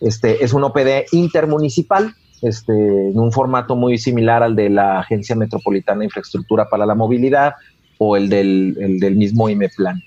Este, 0.00 0.44
es 0.44 0.52
un 0.52 0.62
OPD 0.62 1.06
intermunicipal, 1.10 2.14
este, 2.42 2.72
en 2.72 3.18
un 3.18 3.32
formato 3.32 3.76
muy 3.76 3.98
similar 3.98 4.42
al 4.42 4.56
de 4.56 4.70
la 4.70 5.00
Agencia 5.00 5.36
Metropolitana 5.36 6.00
de 6.00 6.06
Infraestructura 6.06 6.68
para 6.68 6.86
la 6.86 6.94
Movilidad, 6.94 7.54
o 7.98 8.16
el 8.16 8.28
del, 8.28 8.76
el 8.80 9.00
del 9.00 9.16
mismo 9.16 9.48
IMEPLAN. 9.48 10.02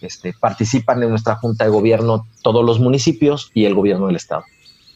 Este, 0.00 0.32
participan 0.38 1.02
en 1.02 1.10
nuestra 1.10 1.36
Junta 1.36 1.64
de 1.64 1.70
Gobierno 1.70 2.26
todos 2.42 2.64
los 2.64 2.80
municipios 2.80 3.50
y 3.54 3.66
el 3.66 3.74
Gobierno 3.74 4.06
del 4.06 4.16
Estado. 4.16 4.44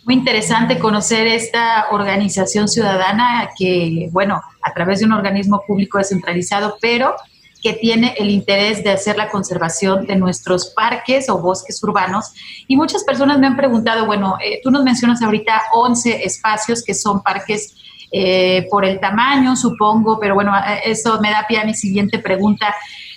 Muy 0.04 0.14
interesante 0.14 0.78
conocer 0.78 1.26
esta 1.26 1.86
organización 1.90 2.68
ciudadana 2.68 3.50
que, 3.58 4.08
bueno, 4.12 4.42
a 4.62 4.72
través 4.74 5.00
de 5.00 5.06
un 5.06 5.12
organismo 5.12 5.62
público 5.66 5.98
descentralizado, 5.98 6.76
pero 6.80 7.14
que 7.64 7.72
tiene 7.72 8.14
el 8.18 8.28
interés 8.28 8.84
de 8.84 8.90
hacer 8.90 9.16
la 9.16 9.30
conservación 9.30 10.04
de 10.04 10.16
nuestros 10.16 10.66
parques 10.66 11.30
o 11.30 11.38
bosques 11.38 11.82
urbanos. 11.82 12.32
Y 12.68 12.76
muchas 12.76 13.04
personas 13.04 13.38
me 13.38 13.46
han 13.46 13.56
preguntado, 13.56 14.04
bueno, 14.04 14.36
eh, 14.44 14.60
tú 14.62 14.70
nos 14.70 14.84
mencionas 14.84 15.22
ahorita 15.22 15.62
11 15.72 16.24
espacios 16.26 16.84
que 16.84 16.92
son 16.92 17.22
parques 17.22 17.74
eh, 18.12 18.66
por 18.70 18.84
el 18.84 19.00
tamaño, 19.00 19.56
supongo, 19.56 20.20
pero 20.20 20.34
bueno, 20.34 20.52
eso 20.84 21.18
me 21.22 21.30
da 21.30 21.46
pie 21.48 21.60
a 21.60 21.64
mi 21.64 21.72
siguiente 21.72 22.18
pregunta. 22.18 22.74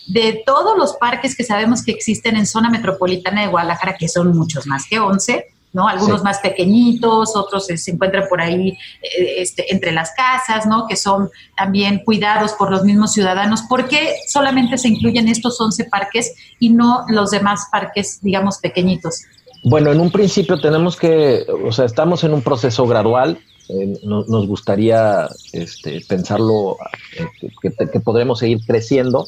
De 0.07 0.41
todos 0.45 0.77
los 0.77 0.95
parques 0.95 1.35
que 1.35 1.43
sabemos 1.43 1.83
que 1.83 1.91
existen 1.91 2.37
en 2.37 2.47
zona 2.47 2.69
metropolitana 2.69 3.41
de 3.41 3.47
Guadalajara, 3.47 3.97
que 3.97 4.07
son 4.07 4.31
muchos 4.31 4.65
más 4.65 4.85
que 4.89 4.97
11, 5.01 5.45
¿no? 5.73 5.87
Algunos 5.87 6.23
más 6.23 6.39
pequeñitos, 6.39 7.35
otros 7.35 7.67
se 7.67 7.91
encuentran 7.91 8.25
por 8.29 8.41
ahí 8.41 8.69
eh, 8.69 9.35
este, 9.37 9.71
entre 9.73 9.91
las 9.91 10.11
casas, 10.11 10.65
¿no? 10.65 10.87
Que 10.87 10.95
son 10.95 11.29
también 11.55 12.01
cuidados 12.03 12.53
por 12.53 12.71
los 12.71 12.83
mismos 12.83 13.13
ciudadanos. 13.13 13.63
¿Por 13.63 13.87
qué 13.87 14.15
solamente 14.27 14.77
se 14.77 14.87
incluyen 14.87 15.27
estos 15.27 15.59
11 15.59 15.85
parques 15.85 16.33
y 16.59 16.69
no 16.69 17.05
los 17.09 17.31
demás 17.31 17.67
parques, 17.71 18.19
digamos, 18.21 18.57
pequeñitos? 18.57 19.21
Bueno, 19.63 19.91
en 19.91 19.99
un 19.99 20.11
principio 20.11 20.59
tenemos 20.59 20.95
que, 20.95 21.45
o 21.65 21.71
sea, 21.71 21.85
estamos 21.85 22.23
en 22.23 22.33
un 22.33 22.41
proceso 22.41 22.85
gradual. 22.87 23.39
Eh, 23.69 23.99
nos 24.03 24.47
gustaría 24.47 25.27
este, 25.51 25.99
pensarlo 26.07 26.77
eh, 27.17 27.49
que, 27.91 27.99
podremos 27.99 28.39
seguir 28.39 28.59
creciendo, 28.65 29.27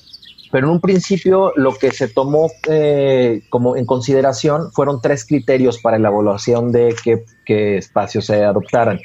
pero 0.52 0.68
en 0.68 0.74
un 0.74 0.82
principio 0.82 1.54
lo 1.56 1.76
que 1.76 1.92
se 1.92 2.08
tomó 2.08 2.50
eh, 2.68 3.42
como 3.50 3.76
en 3.76 3.86
consideración 3.86 4.72
fueron 4.72 5.02
tres 5.02 5.26
criterios 5.26 5.80
para 5.80 6.00
la 6.00 6.10
evaluación 6.10 6.72
de 6.72 6.96
qué, 7.04 7.78
espacios 7.78 8.26
se 8.26 8.44
adoptaran. 8.44 9.00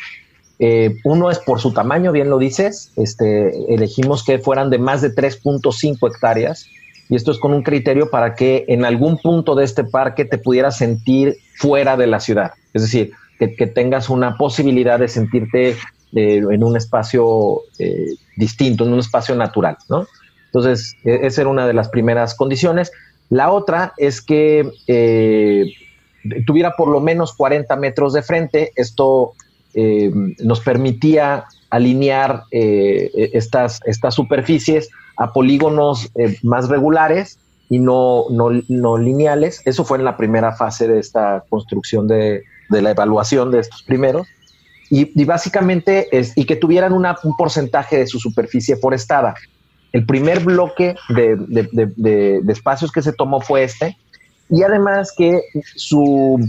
uno 1.05 1.31
es 1.31 1.39
por 1.39 1.61
su 1.61 1.73
tamaño, 1.73 2.13
bien 2.13 2.31
lo 2.31 2.39
dices, 2.39 2.93
este, 2.97 3.75
elegimos 3.75 4.25
que 4.25 4.39
fueran 4.39 4.71
de 4.71 4.79
más 4.79 5.03
de 5.03 5.15
3.5 5.15 6.09
hectáreas 6.09 6.67
y 7.09 7.17
esto 7.17 7.31
es 7.31 7.39
con 7.39 7.53
un 7.53 7.63
criterio 7.63 8.11
para 8.11 8.35
que 8.35 8.65
en 8.69 8.85
algún 8.85 9.19
punto 9.19 9.55
de 9.55 9.65
este 9.65 9.85
parque 9.85 10.25
te 10.25 10.39
pudieras 10.39 10.79
sentir 10.79 11.37
fuera 11.57 11.97
de 11.97 12.07
la 12.07 12.21
ciudad. 12.21 12.53
Es 12.73 12.83
decir, 12.83 13.13
que, 13.39 13.67
tengas 13.67 14.09
una 14.09 14.37
posibilidad 14.37 14.99
de 14.99 15.09
sentirte 15.09 15.71
eh, 15.71 16.43
en 16.51 16.65
un 16.65 16.77
espacio 16.77 17.61
eh, 17.79 18.07
distinto, 18.37 18.85
en 18.85 18.95
un 18.95 19.01
espacio 19.01 19.35
natural, 19.35 19.77
¿no? 19.89 20.07
Entonces, 20.55 20.97
e, 21.05 21.27
esa 21.27 21.43
era 21.43 21.51
una 21.51 21.67
de 21.67 21.75
las 21.75 21.89
primeras 21.89 22.35
condiciones. 22.35 22.93
La 23.29 23.51
otra 23.51 23.93
es 23.97 24.21
que 24.21 24.71
eh, 24.87 25.67
tuviera 26.47 26.77
por 26.77 26.89
lo 26.89 27.01
menos 27.01 27.33
40 27.33 27.75
metros 27.77 28.13
de 28.13 28.23
frente. 28.23 28.73
Esto 28.77 29.33
nos 30.39 30.61
permitía 30.61 31.47
alinear 31.69 32.45
estas, 32.53 33.81
estas 33.87 34.15
superficies 34.15 34.89
a 35.17 35.33
polígonos 35.33 36.13
más 36.45 36.69
regulares 36.69 37.41
y 37.69 37.81
no, 37.81 38.27
no, 38.31 38.51
no, 38.69 38.99
lineales. 38.99 39.63
Eso 39.65 39.85
fue 39.85 39.99
en 39.99 40.05
la 40.05 40.17
primera 40.17 40.53
fase 40.53 40.87
de 40.87 41.01
esta 41.01 41.43
construcción 41.49 42.07
de, 42.07 42.45
de 42.69 42.83
la 42.83 42.91
evaluación 42.91 43.51
de 43.51 43.61
estos 43.61 43.83
primeros, 43.83 44.29
y, 44.91 45.25
básicamente 45.25 46.09
y 46.37 46.45
que 46.45 46.57
tuvieran 46.57 46.93
un 46.93 47.37
porcentaje 47.37 47.99
de 47.99 48.07
su 48.07 48.19
superficie 48.19 48.77
forestada. 48.77 49.35
El 49.95 50.05
primer 50.07 50.41
bloque 50.41 50.97
de, 51.09 52.43
espacios 52.49 52.91
que 52.91 53.01
se 53.01 53.13
tomó 53.13 53.41
fue 53.41 53.63
este, 53.63 53.97
y 54.51 54.65
además 54.65 55.15
que 55.17 55.41
su, 55.77 56.45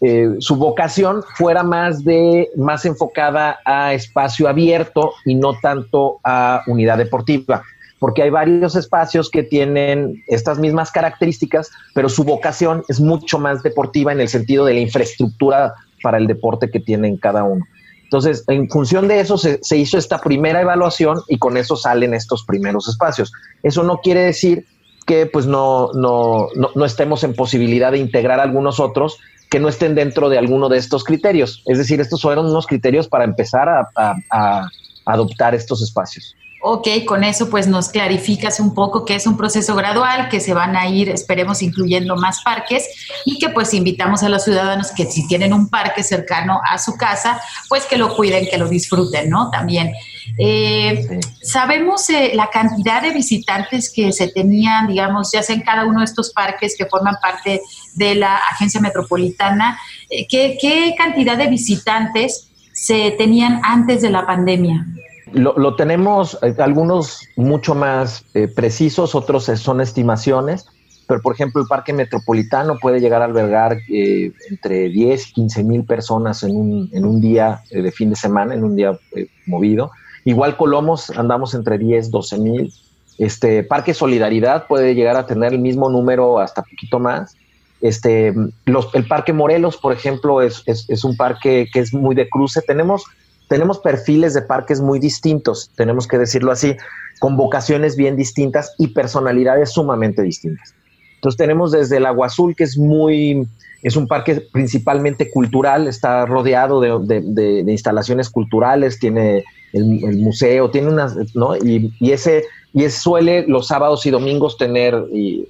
eh, 0.00 0.34
su 0.40 0.56
vocación 0.56 1.22
fuera 1.36 1.62
más, 1.62 2.02
de, 2.02 2.50
más 2.56 2.84
enfocada 2.84 3.60
a 3.64 3.94
espacio 3.94 4.48
abierto 4.48 5.12
y 5.24 5.36
no 5.36 5.54
tanto 5.62 6.18
a 6.24 6.64
unidad 6.66 6.98
deportiva 6.98 7.62
porque 8.00 8.22
hay 8.22 8.30
varios 8.30 8.74
espacios 8.74 9.30
que 9.30 9.42
tienen 9.42 10.24
estas 10.26 10.58
mismas 10.58 10.90
características, 10.90 11.70
pero 11.94 12.08
su 12.08 12.24
vocación 12.24 12.82
es 12.88 12.98
mucho 12.98 13.38
más 13.38 13.62
deportiva 13.62 14.10
en 14.10 14.20
el 14.20 14.28
sentido 14.28 14.64
de 14.64 14.72
la 14.72 14.80
infraestructura 14.80 15.74
para 16.02 16.16
el 16.16 16.26
deporte 16.26 16.70
que 16.70 16.80
tienen 16.80 17.18
cada 17.18 17.44
uno. 17.44 17.62
Entonces, 18.10 18.42
en 18.48 18.68
función 18.68 19.06
de 19.06 19.20
eso 19.20 19.38
se, 19.38 19.60
hizo 19.76 19.96
esta 19.96 20.18
primera 20.18 20.60
evaluación 20.60 21.20
y 21.28 21.38
con 21.38 21.56
eso 21.56 21.76
salen 21.76 22.12
estos 22.12 22.44
primeros 22.44 22.88
espacios. 22.88 23.32
Eso 23.62 23.84
no 23.84 23.98
quiere 23.98 24.22
decir 24.22 24.66
que 25.06 25.26
pues 25.26 25.46
no, 25.46 25.90
no, 25.94 26.48
no, 26.56 26.84
estemos 26.84 27.22
en 27.22 27.34
posibilidad 27.34 27.92
de 27.92 27.98
integrar 27.98 28.40
algunos 28.40 28.80
otros 28.80 29.18
que 29.48 29.60
no 29.60 29.68
estén 29.68 29.94
dentro 29.94 30.28
de 30.28 30.38
alguno 30.38 30.68
de 30.68 30.78
estos 30.78 31.04
criterios. 31.04 31.62
Es 31.66 31.78
decir, 31.78 32.00
estos 32.00 32.20
fueron 32.20 32.46
unos 32.46 32.66
criterios 32.66 33.06
para 33.06 33.22
empezar 33.22 33.68
a 33.68 34.66
adoptar 35.06 35.54
estos 35.54 35.80
espacios. 35.80 36.34
Ok, 36.62 36.88
con 37.06 37.24
eso 37.24 37.48
pues 37.48 37.66
nos 37.66 37.88
clarificas 37.88 38.60
un 38.60 38.74
poco 38.74 39.06
que 39.06 39.14
es 39.14 39.26
un 39.26 39.38
proceso 39.38 39.74
gradual, 39.74 40.28
que 40.28 40.40
se 40.40 40.52
van 40.52 40.76
a 40.76 40.88
ir, 40.88 41.08
esperemos, 41.08 41.62
incluyendo 41.62 42.16
más 42.16 42.42
parques 42.42 42.86
y 43.24 43.38
que 43.38 43.48
pues 43.48 43.72
invitamos 43.72 44.22
a 44.22 44.28
los 44.28 44.44
ciudadanos 44.44 44.92
que 44.92 45.06
si 45.06 45.26
tienen 45.26 45.54
un 45.54 45.70
parque 45.70 46.02
cercano 46.02 46.60
a 46.62 46.76
su 46.76 46.98
casa, 46.98 47.40
pues 47.70 47.86
que 47.86 47.96
lo 47.96 48.14
cuiden, 48.14 48.46
que 48.50 48.58
lo 48.58 48.68
disfruten, 48.68 49.30
¿no? 49.30 49.50
También. 49.50 49.94
Eh, 50.36 51.20
sabemos 51.42 52.10
eh, 52.10 52.32
la 52.34 52.50
cantidad 52.50 53.00
de 53.00 53.12
visitantes 53.12 53.90
que 53.90 54.12
se 54.12 54.28
tenían, 54.28 54.86
digamos, 54.86 55.32
ya 55.32 55.42
sea 55.42 55.56
en 55.56 55.62
cada 55.62 55.86
uno 55.86 56.00
de 56.00 56.04
estos 56.04 56.30
parques 56.30 56.76
que 56.76 56.84
forman 56.84 57.16
parte 57.22 57.62
de 57.94 58.14
la 58.16 58.36
agencia 58.36 58.82
metropolitana. 58.82 59.78
Eh, 60.10 60.26
¿qué, 60.28 60.58
¿Qué 60.60 60.94
cantidad 60.96 61.38
de 61.38 61.46
visitantes 61.46 62.50
se 62.74 63.12
tenían 63.12 63.62
antes 63.64 64.02
de 64.02 64.10
la 64.10 64.26
pandemia? 64.26 64.86
Lo, 65.32 65.76
tenemos 65.76 66.38
eh, 66.42 66.54
algunos 66.58 67.22
mucho 67.36 67.74
más 67.74 68.24
eh, 68.34 68.48
precisos, 68.48 69.14
otros 69.14 69.44
son 69.44 69.80
estimaciones, 69.80 70.66
pero 71.06 71.20
por 71.20 71.34
ejemplo 71.34 71.62
el 71.62 71.68
Parque 71.68 71.92
Metropolitano 71.92 72.78
puede 72.80 73.00
llegar 73.00 73.22
a 73.22 73.26
albergar 73.26 73.78
eh, 73.88 74.32
entre 74.50 74.88
10 74.88 75.28
y 75.28 75.32
15 75.32 75.64
mil 75.64 75.84
personas 75.84 76.42
en 76.42 76.56
un, 76.56 76.90
en 76.92 77.04
un 77.04 77.20
día 77.20 77.62
de 77.70 77.92
fin 77.92 78.10
de 78.10 78.16
semana, 78.16 78.54
en 78.54 78.64
un 78.64 78.76
día 78.76 78.98
movido. 79.46 79.90
Igual 80.24 80.56
Colomos 80.56 81.10
andamos 81.10 81.54
entre 81.54 81.78
10, 81.78 82.10
12 82.10 82.38
mil. 82.38 82.72
Este 83.18 83.62
Parque 83.62 83.94
Solidaridad 83.94 84.66
puede 84.66 84.94
llegar 84.94 85.16
a 85.16 85.26
tener 85.26 85.52
el 85.52 85.60
mismo 85.60 85.90
número 85.90 86.38
hasta 86.38 86.62
poquito 86.62 86.98
más. 86.98 87.36
Este, 87.80 88.28
el 88.28 89.06
Parque 89.08 89.32
Morelos, 89.32 89.76
por 89.78 89.92
ejemplo, 89.92 90.42
es, 90.42 90.62
es, 90.66 91.04
un 91.04 91.16
parque 91.16 91.68
que 91.72 91.80
es 91.80 91.94
muy 91.94 92.14
de 92.14 92.28
cruce. 92.28 92.60
Tenemos, 92.60 93.04
tenemos 93.50 93.80
perfiles 93.80 94.32
de 94.32 94.42
parques 94.42 94.80
muy 94.80 95.00
distintos, 95.00 95.72
tenemos 95.74 96.06
que 96.06 96.16
decirlo 96.18 96.52
así, 96.52 96.76
con 97.18 97.36
vocaciones 97.36 97.96
bien 97.96 98.14
distintas 98.14 98.72
y 98.78 98.94
personalidades 98.94 99.72
sumamente 99.72 100.22
distintas. 100.22 100.72
Entonces 101.16 101.36
tenemos 101.36 101.72
desde 101.72 101.96
el 101.96 102.06
Agua 102.06 102.28
Azul, 102.28 102.54
que 102.54 102.62
es 102.62 102.78
muy, 102.78 103.44
es 103.82 103.96
un 103.96 104.06
parque 104.06 104.46
principalmente 104.52 105.32
cultural, 105.32 105.88
está 105.88 106.26
rodeado 106.26 106.80
de, 106.80 107.22
de, 107.24 107.72
instalaciones 107.72 108.30
culturales, 108.30 109.00
tiene 109.00 109.42
el, 109.72 110.18
museo, 110.18 110.70
tiene 110.70 110.88
unas, 110.88 111.16
¿no? 111.34 111.56
Y, 111.56 111.92
y 112.00 112.12
ese, 112.12 112.44
y 112.72 112.88
suele 112.88 113.46
los 113.46 113.68
sábados 113.68 114.06
y 114.06 114.10
domingos 114.10 114.56
tener 114.56 114.94
y, 115.12 115.46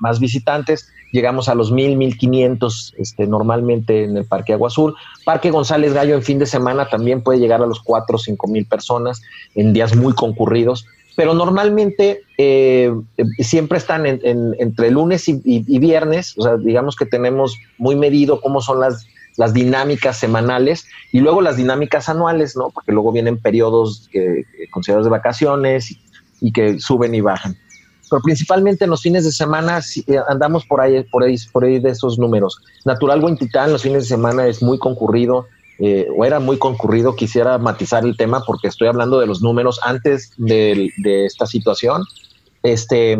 más 0.00 0.20
visitantes. 0.20 0.88
Llegamos 1.12 1.48
a 1.48 1.56
los 1.56 1.72
mil, 1.72 1.96
mil 1.96 2.16
quinientos 2.16 2.94
este, 2.98 3.26
normalmente 3.26 4.04
en 4.04 4.16
el 4.16 4.24
Parque 4.24 4.52
Agua 4.52 4.68
Azul. 4.68 4.94
Parque 5.24 5.50
González 5.50 5.92
Gallo 5.92 6.14
en 6.14 6.22
fin 6.22 6.38
de 6.38 6.46
semana 6.46 6.88
también 6.88 7.22
puede 7.22 7.40
llegar 7.40 7.60
a 7.62 7.66
los 7.66 7.80
cuatro 7.80 8.16
o 8.16 8.18
cinco 8.18 8.46
mil 8.46 8.64
personas 8.66 9.20
en 9.54 9.72
días 9.72 9.96
muy 9.96 10.12
concurridos 10.14 10.86
pero 11.16 11.34
normalmente 11.34 12.22
eh, 12.38 12.90
siempre 13.40 13.76
están 13.76 14.06
entre 14.06 14.90
lunes 14.90 15.28
y, 15.28 15.78
viernes, 15.78 16.34
o 16.38 16.42
sea, 16.42 16.56
digamos 16.56 16.96
que 16.96 17.04
tenemos 17.04 17.58
muy 17.76 17.94
medido 17.94 18.40
cómo 18.40 18.62
son 18.62 18.80
las, 18.80 19.06
las 19.40 19.54
dinámicas 19.54 20.18
semanales 20.18 20.86
y 21.12 21.20
luego 21.20 21.40
las 21.40 21.56
dinámicas 21.56 22.10
anuales, 22.10 22.58
¿no? 22.58 22.68
Porque 22.68 22.92
luego 22.92 23.10
vienen 23.10 23.38
periodos 23.38 24.10
eh, 24.12 24.44
considerados 24.70 25.06
de 25.06 25.10
vacaciones 25.10 25.96
y, 26.42 26.52
que 26.52 26.78
suben 26.78 27.14
y 27.14 27.22
bajan. 27.22 27.56
Pero 28.10 28.20
principalmente 28.20 28.84
en 28.84 28.90
los 28.90 29.00
fines 29.00 29.24
de 29.24 29.32
semana 29.32 29.80
eh, 30.06 30.18
andamos 30.28 30.66
por 30.66 30.82
ahí, 30.82 31.02
por 31.04 31.24
ahí, 31.24 31.36
por 31.52 31.64
ahí 31.64 31.78
de 31.78 31.88
esos 31.88 32.18
números. 32.18 32.60
Natural 32.84 33.24
Huentitán 33.24 33.72
los 33.72 33.80
fines 33.80 34.02
de 34.02 34.08
semana 34.08 34.46
es 34.46 34.62
muy 34.62 34.78
concurrido 34.78 35.46
eh, 35.78 36.06
o 36.14 36.26
era 36.26 36.38
muy 36.38 36.58
concurrido, 36.58 37.16
quisiera 37.16 37.56
matizar 37.56 38.04
el 38.04 38.18
tema 38.18 38.42
porque 38.46 38.68
estoy 38.68 38.88
hablando 38.88 39.20
de 39.20 39.26
los 39.26 39.40
números 39.40 39.80
antes 39.82 40.34
de, 40.36 40.92
esta 41.24 41.46
situación. 41.46 42.02
Este, 42.62 43.16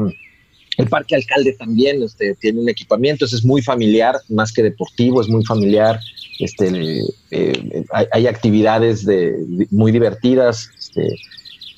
el 0.80 0.88
Parque 0.88 1.14
Alcalde 1.14 1.52
también 1.52 2.02
este, 2.02 2.34
tiene 2.34 2.60
un 2.60 2.68
equipamiento, 2.68 3.24
es 3.24 3.44
muy 3.44 3.62
familiar, 3.62 4.16
más 4.28 4.52
que 4.52 4.62
deportivo, 4.62 5.20
es 5.20 5.28
muy 5.28 5.44
familiar. 5.44 6.00
Este, 6.38 7.02
eh, 7.30 7.84
hay, 8.12 8.26
actividades 8.26 9.04
de, 9.04 9.66
muy 9.70 9.92
divertidas. 9.92 10.70
Este, 10.78 11.16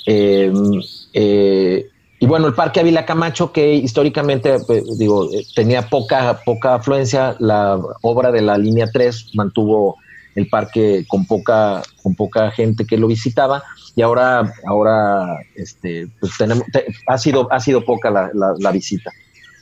em, 0.07 0.81
eh, 1.15 1.87
y 2.21 2.27
bueno, 2.27 2.47
el 2.47 2.55
Parque 2.55 2.81
Ávila 2.81 3.05
Camacho, 3.05 3.53
que 3.53 3.75
históricamente, 3.75 4.57
digo, 4.97 5.29
tenía 5.57 5.89
poca, 5.89 6.41
poca 6.45 6.77
afluencia, 6.77 7.35
la 7.41 7.81
obra 8.03 8.31
de 8.31 8.43
la 8.43 8.57
línea 8.57 8.89
3 8.93 9.35
mantuvo 9.35 9.97
el 10.35 10.49
parque 10.49 11.05
con 11.09 11.27
poca, 11.27 11.83
con 12.03 12.15
poca 12.15 12.51
gente 12.51 12.85
que 12.87 12.97
lo 12.97 13.07
visitaba 13.07 13.63
y 13.95 14.03
ahora, 14.03 14.53
ahora 14.67 15.39
este, 15.55 16.09
pues 16.21 16.37
tenemos, 16.39 16.65
ha, 17.07 17.19
sido, 17.19 17.53
ha 17.53 17.61
sido 17.61 17.85
poca 17.85 18.11
la, 18.11 18.73
visita. 18.73 19.11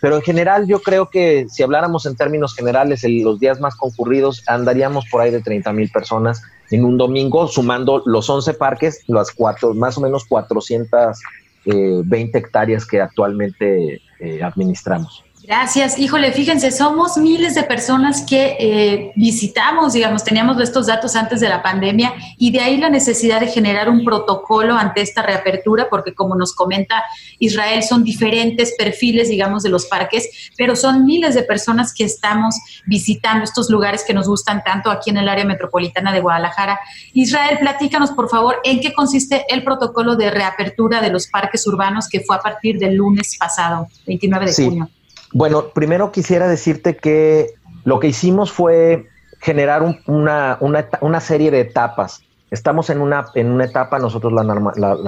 Pero 0.01 0.17
en 0.17 0.23
general 0.23 0.67
yo 0.67 0.81
creo 0.81 1.11
que 1.11 1.47
si 1.49 1.63
habláramos 1.63 2.07
en 2.07 2.17
términos 2.17 2.55
generales, 2.55 3.05
en 3.05 3.23
los 3.23 3.39
días 3.39 3.61
más 3.61 3.77
concurridos 3.77 4.43
andaríamos 4.47 5.05
por 5.11 5.21
ahí 5.21 5.31
de 5.31 5.43
30 5.43 5.73
mil 5.73 5.91
personas 5.91 6.43
en 6.71 6.85
un 6.85 6.97
domingo, 6.97 7.49
sumando 7.49 8.03
los 8.07 8.31
11 8.31 8.55
parques, 8.55 9.03
las 9.09 9.33
cuatro, 9.33 9.75
más 9.75 9.99
o 9.99 10.01
menos 10.01 10.25
420 10.25 11.67
eh, 11.67 12.31
hectáreas 12.33 12.87
que 12.87 13.01
actualmente 13.01 14.01
eh, 14.21 14.43
administramos. 14.43 15.25
Gracias. 15.43 15.99
Híjole, 15.99 16.33
fíjense, 16.33 16.71
somos 16.71 17.17
miles 17.17 17.55
de 17.55 17.63
personas 17.63 18.23
que 18.23 18.57
eh, 18.61 19.13
visitamos, 19.17 19.95
digamos, 19.95 20.23
teníamos 20.23 20.61
estos 20.61 20.87
datos 20.87 21.17
antes 21.17 21.41
de 21.41 21.49
la 21.49 21.63
pandemia 21.63 22.13
y 22.37 22.51
de 22.51 22.61
ahí 22.61 22.77
la 22.77 22.91
necesidad 22.91 23.41
de 23.41 23.47
generar 23.47 23.89
un 23.89 24.05
protocolo 24.05 24.77
ante 24.77 25.01
esta 25.01 25.23
reapertura, 25.23 25.89
porque 25.89 26.15
como 26.15 26.37
nos 26.37 26.55
comenta 26.55 27.03
Israel, 27.39 27.83
son 27.83 28.05
diferentes 28.05 28.75
perfiles, 28.77 29.31
digamos, 29.31 29.63
de 29.63 29.71
los 29.71 29.87
parques, 29.87 30.51
pero 30.59 30.77
son 30.77 31.07
miles 31.07 31.35
de 31.35 31.43
personas 31.43 31.95
que 31.95 32.05
estamos 32.05 32.57
visitando 32.87 33.43
estos 33.43 33.71
lugares 33.71 34.05
que 34.07 34.13
nos 34.13 34.29
gustan 34.29 34.63
tanto 34.63 34.91
aquí 34.91 35.09
en 35.09 35.17
el 35.17 35.29
área 35.29 35.47
metropolitana 35.47 36.13
de 36.13 36.21
Guadalajara. 36.21 36.79
Israel, 37.15 37.59
platícanos, 37.59 38.11
por 38.11 38.29
favor, 38.29 38.61
en 38.63 38.81
qué 38.81 38.93
consiste 38.93 39.47
el 39.49 39.65
protocolo 39.65 40.17
de 40.17 40.31
reapertura 40.31 41.01
de 41.01 41.11
los 41.11 41.29
parques 41.29 41.67
urbanos 41.67 42.09
que 42.09 42.21
fue 42.21 42.37
a 42.37 42.41
partir 42.41 42.79
del 42.79 42.95
lunes 42.95 43.37
pasado, 43.39 43.89
29 44.07 44.47
de 44.47 44.65
junio. 44.65 44.91
Bueno, 45.33 45.71
primero 45.71 46.13
quisiera 46.13 46.49
decirte 46.49 46.97
que 46.97 47.55
lo 47.85 48.01
que 48.01 48.09
hicimos 48.09 48.51
fue 48.53 49.07
generar 49.41 49.83
una, 50.07 50.59
una, 51.01 51.21
serie 51.21 51.51
de 51.51 51.61
etapas. 51.61 52.23
Estamos 52.51 52.91
en 52.91 53.01
una, 53.01 53.27
en 53.35 53.51
una 53.51 53.65
etapa, 53.65 53.99
nosotros 53.99 54.33
la, 54.33 54.43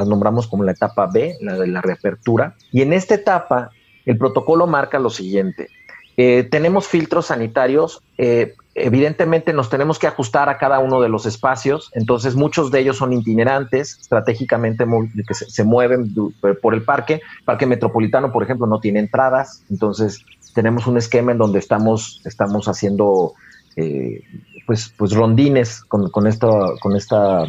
nombramos 0.05 0.47
como 0.47 0.65
la 0.65 0.73
etapa 0.73 1.09
B, 1.13 1.37
la 1.41 1.59
de 1.59 1.67
la 1.67 1.83
reapertura, 1.83 2.55
y 2.71 2.83
en 2.83 2.93
esta 2.93 3.15
etapa 3.15 3.71
el 4.07 4.17
protocolo 4.17 4.67
marca 4.67 4.99
lo 4.99 5.11
siguiente. 5.11 5.69
Eh, 6.17 6.47
tenemos 6.51 6.87
filtros 6.87 7.27
sanitarios 7.27 8.03
eh, 8.19 8.55
evidentemente 8.75 9.53
nos 9.53 9.69
tenemos 9.69 9.99
que 9.99 10.07
ajustar 10.07 10.49
a 10.49 10.59
cada 10.59 10.79
uno 10.79 11.01
de 11.01 11.09
los 11.09 11.27
espacios, 11.27 11.91
entonces 11.93 12.35
muchos 12.35 12.71
de 12.71 12.81
ellos 12.81 12.97
son 12.97 13.13
itinerantes, 13.13 13.99
estratégicamente 14.01 14.87
que 15.29 15.35
se, 15.35 15.65
mueven 15.65 16.15
por 16.63 16.75
el 16.75 16.83
parque. 16.83 17.21
Parque 17.45 17.67
Metropolitano, 17.67 18.33
por 18.33 18.43
ejemplo, 18.43 18.67
no 18.67 18.81
tiene 18.81 19.01
entradas, 19.01 19.63
entonces 19.71 20.25
tenemos 20.55 20.87
un 20.87 20.97
esquema 20.97 21.33
en 21.33 21.39
donde 21.39 21.59
estamos, 21.59 22.21
estamos 22.25 22.67
haciendo 22.69 23.35
eh, 23.77 24.23
pues, 24.67 24.93
pues 24.97 25.13
rondines 25.13 25.83
con, 25.85 26.27
esto, 26.27 26.75
con, 26.81 26.97
esta, 26.97 27.45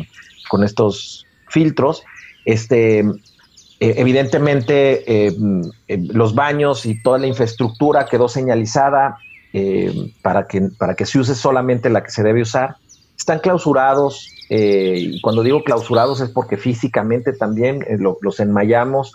con 0.50 0.64
estos 0.64 1.26
filtros. 1.48 2.04
Este, 2.46 3.00
eh, 3.00 3.06
evidentemente, 3.80 5.28
eh, 5.28 5.36
los 6.14 6.36
baños 6.36 6.86
y 6.86 7.02
toda 7.02 7.18
la 7.18 7.28
infraestructura 7.28 8.06
quedó 8.06 8.28
señalizada 8.28 9.18
eh, 9.56 10.12
para, 10.24 10.48
que, 10.48 10.62
para 10.80 10.96
que 10.96 11.06
se 11.06 11.20
use 11.20 11.36
solamente 11.36 11.88
la 11.92 12.04
que 12.04 12.10
se 12.10 12.24
debe 12.24 12.42
usar. 12.42 12.78
Están 13.16 13.38
clausurados, 13.38 14.28
eh, 14.50 14.96
y 14.98 15.22
cuando 15.22 15.44
digo 15.44 15.64
clausurados 15.64 16.22
es 16.22 16.30
porque 16.30 16.58
físicamente 16.58 17.34
también 17.34 17.84
eh, 17.84 17.98
los 18.00 18.40
enmayamos, 18.40 19.14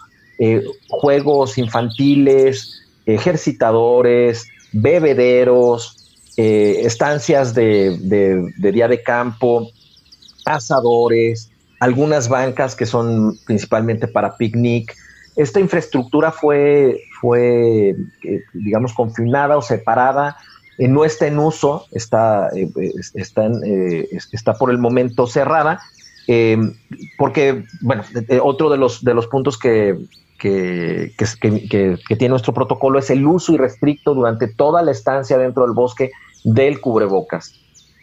juegos 0.89 1.59
infantiles, 1.59 2.81
ejercitadores, 3.07 4.47
bebederos, 4.71 5.97
estancias 6.37 7.53
de, 7.55 7.99
de, 7.99 8.73
día 8.73 8.87
de 8.87 9.03
campo, 9.03 9.69
asadores, 10.45 11.51
algunas 11.81 12.29
bancas 12.29 12.77
que 12.77 12.87
son 12.87 13.37
principalmente 13.47 14.07
para 14.07 14.37
picnic, 14.37 14.95
esta 15.39 15.61
infraestructura 15.61 16.33
fue, 16.33 17.01
fue 17.21 17.91
eh, 18.25 18.43
digamos, 18.53 18.93
confinada 18.93 19.57
o 19.57 19.63
separada, 19.63 20.37
eh, 20.79 20.89
no 20.89 21.05
está 21.05 21.29
en 21.29 21.39
uso, 21.39 21.87
está, 21.93 22.51
eh, 22.57 22.69
está, 23.15 23.49
está 24.33 24.55
por 24.55 24.71
el 24.73 24.79
momento 24.79 25.29
cerrada, 25.29 25.81
porque, 27.17 27.65
bueno, 27.81 28.03
otro 28.43 28.69
de 28.69 28.77
los, 28.77 29.03
de 29.03 29.15
los 29.15 29.29
puntos 29.29 29.57
que, 29.57 29.97
que, 30.39 31.11
tiene 32.09 32.29
nuestro 32.29 32.53
protocolo 32.53 32.99
es 32.99 33.09
el 33.09 33.27
uso 33.27 33.55
irrestricto 33.55 34.15
durante 34.15 34.47
toda 34.49 34.83
la 34.83 34.91
estancia 34.91 35.39
dentro 35.39 35.63
del 35.63 35.73
bosque 35.73 36.11
del 36.45 36.81
cubrebocas. 36.81 37.55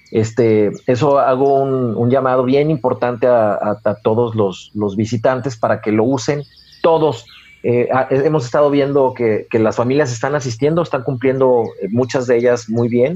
Este, 0.10 0.72
eso 0.88 1.20
hago 1.20 1.62
un, 1.62 2.10
llamado 2.10 2.46
bien 2.46 2.72
importante 2.72 3.28
a, 3.28 3.78
todos 4.04 4.34
los, 4.36 4.72
los, 4.74 4.96
visitantes 4.96 5.58
para 5.58 5.82
que 5.82 5.92
lo 5.92 6.06
usen 6.06 6.44
todos. 6.86 7.26
Eh, 7.64 7.90
hemos 8.12 8.46
estado 8.46 8.70
viendo 8.70 9.16
que, 9.16 9.48
las 9.54 9.76
familias 9.76 10.12
están 10.12 10.36
asistiendo, 10.36 10.84
están 10.84 11.02
cumpliendo 11.02 11.64
eh, 11.82 11.88
muchas 11.90 12.28
de 12.28 12.38
ellas 12.38 12.70
muy 12.70 12.90
bien, 12.90 13.16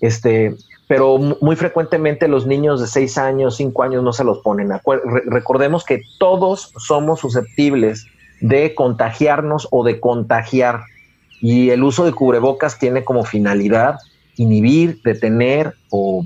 este, 0.00 0.54
pero 0.86 1.18
muy 1.18 1.56
frecuentemente 1.56 2.28
los 2.28 2.46
niños 2.46 2.80
de 2.80 2.86
6 2.86 3.18
años, 3.18 3.56
5 3.56 3.82
años 3.82 4.04
no 4.04 4.12
se 4.12 4.22
los 4.22 4.38
ponen. 4.38 4.70
recordemos 5.26 5.84
que 5.84 6.02
todos 6.20 6.72
somos 6.78 7.18
susceptibles 7.18 8.06
de 8.40 8.76
contagiarnos 8.76 9.66
o 9.72 9.82
de 9.82 9.98
contagiar 9.98 10.82
y 11.40 11.70
el 11.70 11.82
uso 11.82 12.04
de 12.04 12.12
cubrebocas 12.12 12.78
tiene 12.78 13.02
como 13.02 13.24
finalidad 13.24 13.96
inhibir, 14.36 15.02
detener 15.02 15.74
o 15.90 16.22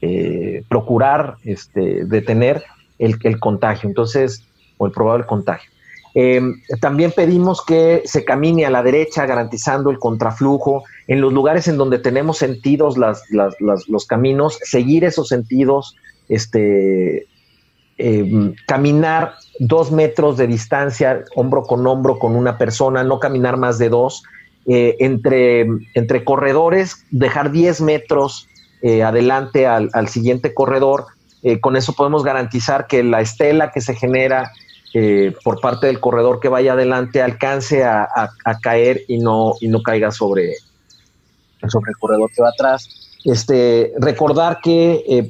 eh, 0.00 0.62
procurar 0.68 1.38
este, 1.42 2.04
detener 2.04 2.62
el, 3.00 3.16
el 3.24 3.40
contagio, 3.40 3.88
entonces, 3.88 4.44
o 4.78 4.86
el 4.86 4.92
probable 4.92 5.26
contagio. 5.26 5.71
Em, 6.14 6.60
también 6.80 7.12
pedimos 7.12 7.64
que 7.64 8.02
se 8.04 8.24
camine 8.24 8.66
a 8.66 8.70
la 8.70 8.82
derecha 8.82 9.26
garantizando 9.26 9.90
el 9.90 9.98
contraflujo. 9.98 10.84
En 11.06 11.20
los 11.20 11.32
lugares 11.32 11.68
en 11.68 11.78
donde 11.78 11.98
tenemos 11.98 12.38
sentidos 12.38 12.96
los 12.98 14.06
caminos, 14.06 14.58
seguir 14.62 15.04
esos 15.04 15.28
sentidos, 15.28 15.96
este, 16.28 17.26
em, 17.98 18.54
caminar 18.66 19.34
dos 19.58 19.90
metros 19.90 20.36
de 20.36 20.46
distancia, 20.46 21.24
hombro 21.34 21.62
con 21.62 21.86
hombro 21.86 22.18
con 22.18 22.36
una 22.36 22.58
persona, 22.58 23.04
no 23.04 23.18
caminar 23.18 23.56
más 23.56 23.78
de 23.78 23.88
dos. 23.88 24.22
eh, 24.64 24.96
entre, 25.00 25.66
entre 25.94 26.22
corredores, 26.22 27.04
dejar 27.10 27.50
10 27.50 27.80
metros 27.80 28.48
eh, 28.80 29.02
adelante 29.02 29.66
al, 29.66 30.08
siguiente 30.08 30.54
corredor. 30.54 31.06
Eh, 31.42 31.58
con 31.58 31.74
eso 31.74 31.94
podemos 31.94 32.22
garantizar 32.22 32.86
que 32.86 33.02
la 33.02 33.20
estela 33.20 33.72
que 33.72 33.80
se 33.80 33.94
genera 33.94 34.52
por 35.42 35.60
parte 35.60 35.86
del 35.86 36.00
corredor 36.00 36.38
que 36.38 36.48
vaya 36.48 36.74
adelante 36.74 37.22
alcance 37.22 37.84
a, 37.84 38.30
caer 38.62 39.02
y 39.08 39.18
no, 39.18 39.54
y 39.60 39.68
no 39.68 39.82
caiga 39.82 40.10
sobre, 40.10 40.54
sobre 41.68 41.90
el 41.90 41.96
corredor 41.98 42.30
que 42.34 42.42
va 42.42 42.50
atrás. 42.50 42.88
Este, 43.24 43.92
recordar 43.98 44.58
que 44.62 45.28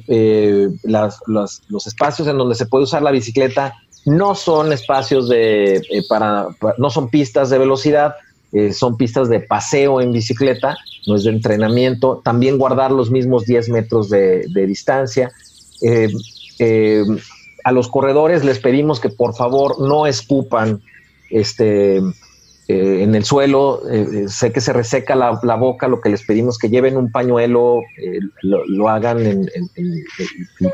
los 0.83 1.87
espacios 1.87 2.27
en 2.27 2.37
donde 2.37 2.55
se 2.55 2.65
puede 2.65 2.83
usar 2.83 3.01
la 3.01 3.11
bicicleta 3.11 3.75
no 4.05 4.35
son 4.35 4.73
espacios 4.73 5.29
de, 5.29 5.81
para, 6.09 6.47
no 6.77 6.89
son 6.89 7.09
pistas 7.09 7.49
de 7.49 7.57
velocidad, 7.57 8.15
eh, 8.51 8.73
son 8.73 8.97
pistas 8.97 9.29
de 9.29 9.39
paseo 9.39 10.01
en 10.01 10.11
bicicleta, 10.11 10.77
no 11.07 11.15
es 11.15 11.23
de 11.23 11.31
entrenamiento, 11.31 12.21
también 12.23 12.57
guardar 12.57 12.91
los 12.91 13.09
mismos 13.09 13.45
10 13.45 13.69
metros 13.69 14.09
de, 14.09 14.45
distancia. 14.67 15.31
Eh, 15.81 16.09
eh, 16.59 17.03
a 17.63 17.71
los 17.71 17.87
corredores 17.87 18.43
les 18.43 18.59
pedimos 18.59 18.99
que 18.99 19.09
por 19.09 19.35
favor 19.35 19.79
no 19.79 20.05
escupan 20.07 20.81
este, 21.29 21.97
en 22.67 23.15
el 23.15 23.25
suelo, 23.25 23.81
sé 24.27 24.51
que 24.51 24.61
se 24.61 24.73
reseca 24.73 25.15
la, 25.15 25.55
boca, 25.55 25.87
lo 25.87 26.01
que 26.01 26.09
les 26.09 26.23
pedimos 26.23 26.57
que 26.57 26.69
lleven 26.69 26.97
un 26.97 27.11
pañuelo, 27.11 27.81
lo, 28.41 28.89
hagan 28.89 29.49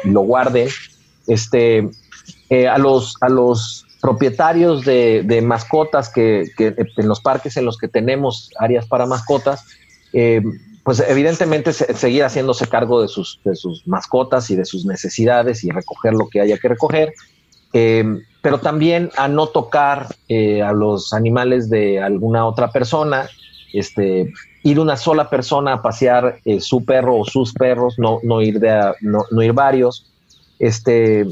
y 0.04 0.10
lo 0.10 0.22
guarden. 0.22 0.68
Este, 1.28 1.90
a, 2.70 2.78
los, 2.78 3.16
a 3.22 3.30
los 3.30 3.86
propietarios 4.02 4.86
de, 4.86 5.44
mascotas 5.44 6.10
que, 6.10 6.46
en 6.58 7.08
los 7.08 7.20
parques 7.20 7.58
en 7.58 7.66
los 7.66 7.78
que 7.78 7.88
tenemos 7.88 8.50
áreas 8.60 8.88
para 8.88 9.06
mascotas, 9.06 9.66
eh, 10.14 10.42
pues 10.90 11.04
evidentemente 11.08 11.72
seguir 11.72 12.24
haciéndose 12.24 12.66
cargo 12.66 13.00
de 13.00 13.08
sus, 13.08 13.40
mascotas 13.86 14.50
y 14.50 14.56
de 14.56 14.66
sus 14.66 14.88
necesidades 14.88 15.64
y 15.64 15.70
recoger 15.70 16.14
lo 16.14 16.28
que 16.30 16.42
haya 16.42 16.58
que 16.58 16.68
recoger, 16.68 17.14
eh, 17.74 18.04
pero 18.42 18.58
también 18.58 19.12
a 19.16 19.28
no 19.28 19.50
tocar 19.50 20.08
eh, 20.30 20.64
a 20.64 20.74
los 20.74 21.14
animales 21.14 21.70
de 21.70 22.02
alguna 22.02 22.48
otra 22.48 22.72
persona, 22.72 23.30
este, 23.72 24.34
ir 24.64 24.80
una 24.80 24.98
sola 24.98 25.30
persona 25.30 25.74
a 25.74 25.82
pasear 25.84 26.40
su 26.60 26.84
perro 26.84 27.18
o 27.20 27.24
sus 27.24 27.54
perros, 27.54 28.00
no, 28.00 28.18
no 28.24 28.42
ir, 28.42 28.60
de 28.60 28.96
no, 29.02 29.26
no 29.30 29.44
ir 29.44 29.54
varios, 29.54 30.12
este, 30.58 31.28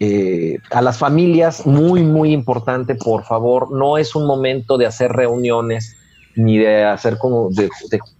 eh, 0.00 0.56
a 0.70 0.80
las 0.80 0.96
familias, 0.96 1.66
muy, 1.66 2.02
muy 2.02 2.32
importante, 2.32 2.94
por 2.94 3.24
favor, 3.24 3.70
no 3.70 3.98
es 3.98 4.16
un 4.16 4.26
momento 4.26 4.78
de 4.78 4.86
hacer 4.86 5.12
reuniones 5.12 5.98
ni 6.36 6.58
de 6.58 6.84
hacer 6.84 7.18
como 7.18 7.50
de, 7.50 7.68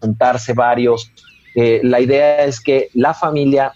juntarse 0.00 0.52
varios. 0.52 1.10
Eh, 1.54 1.80
la 1.84 2.00
idea 2.00 2.44
es 2.44 2.60
que 2.60 2.88
la 2.94 3.14
familia, 3.14 3.72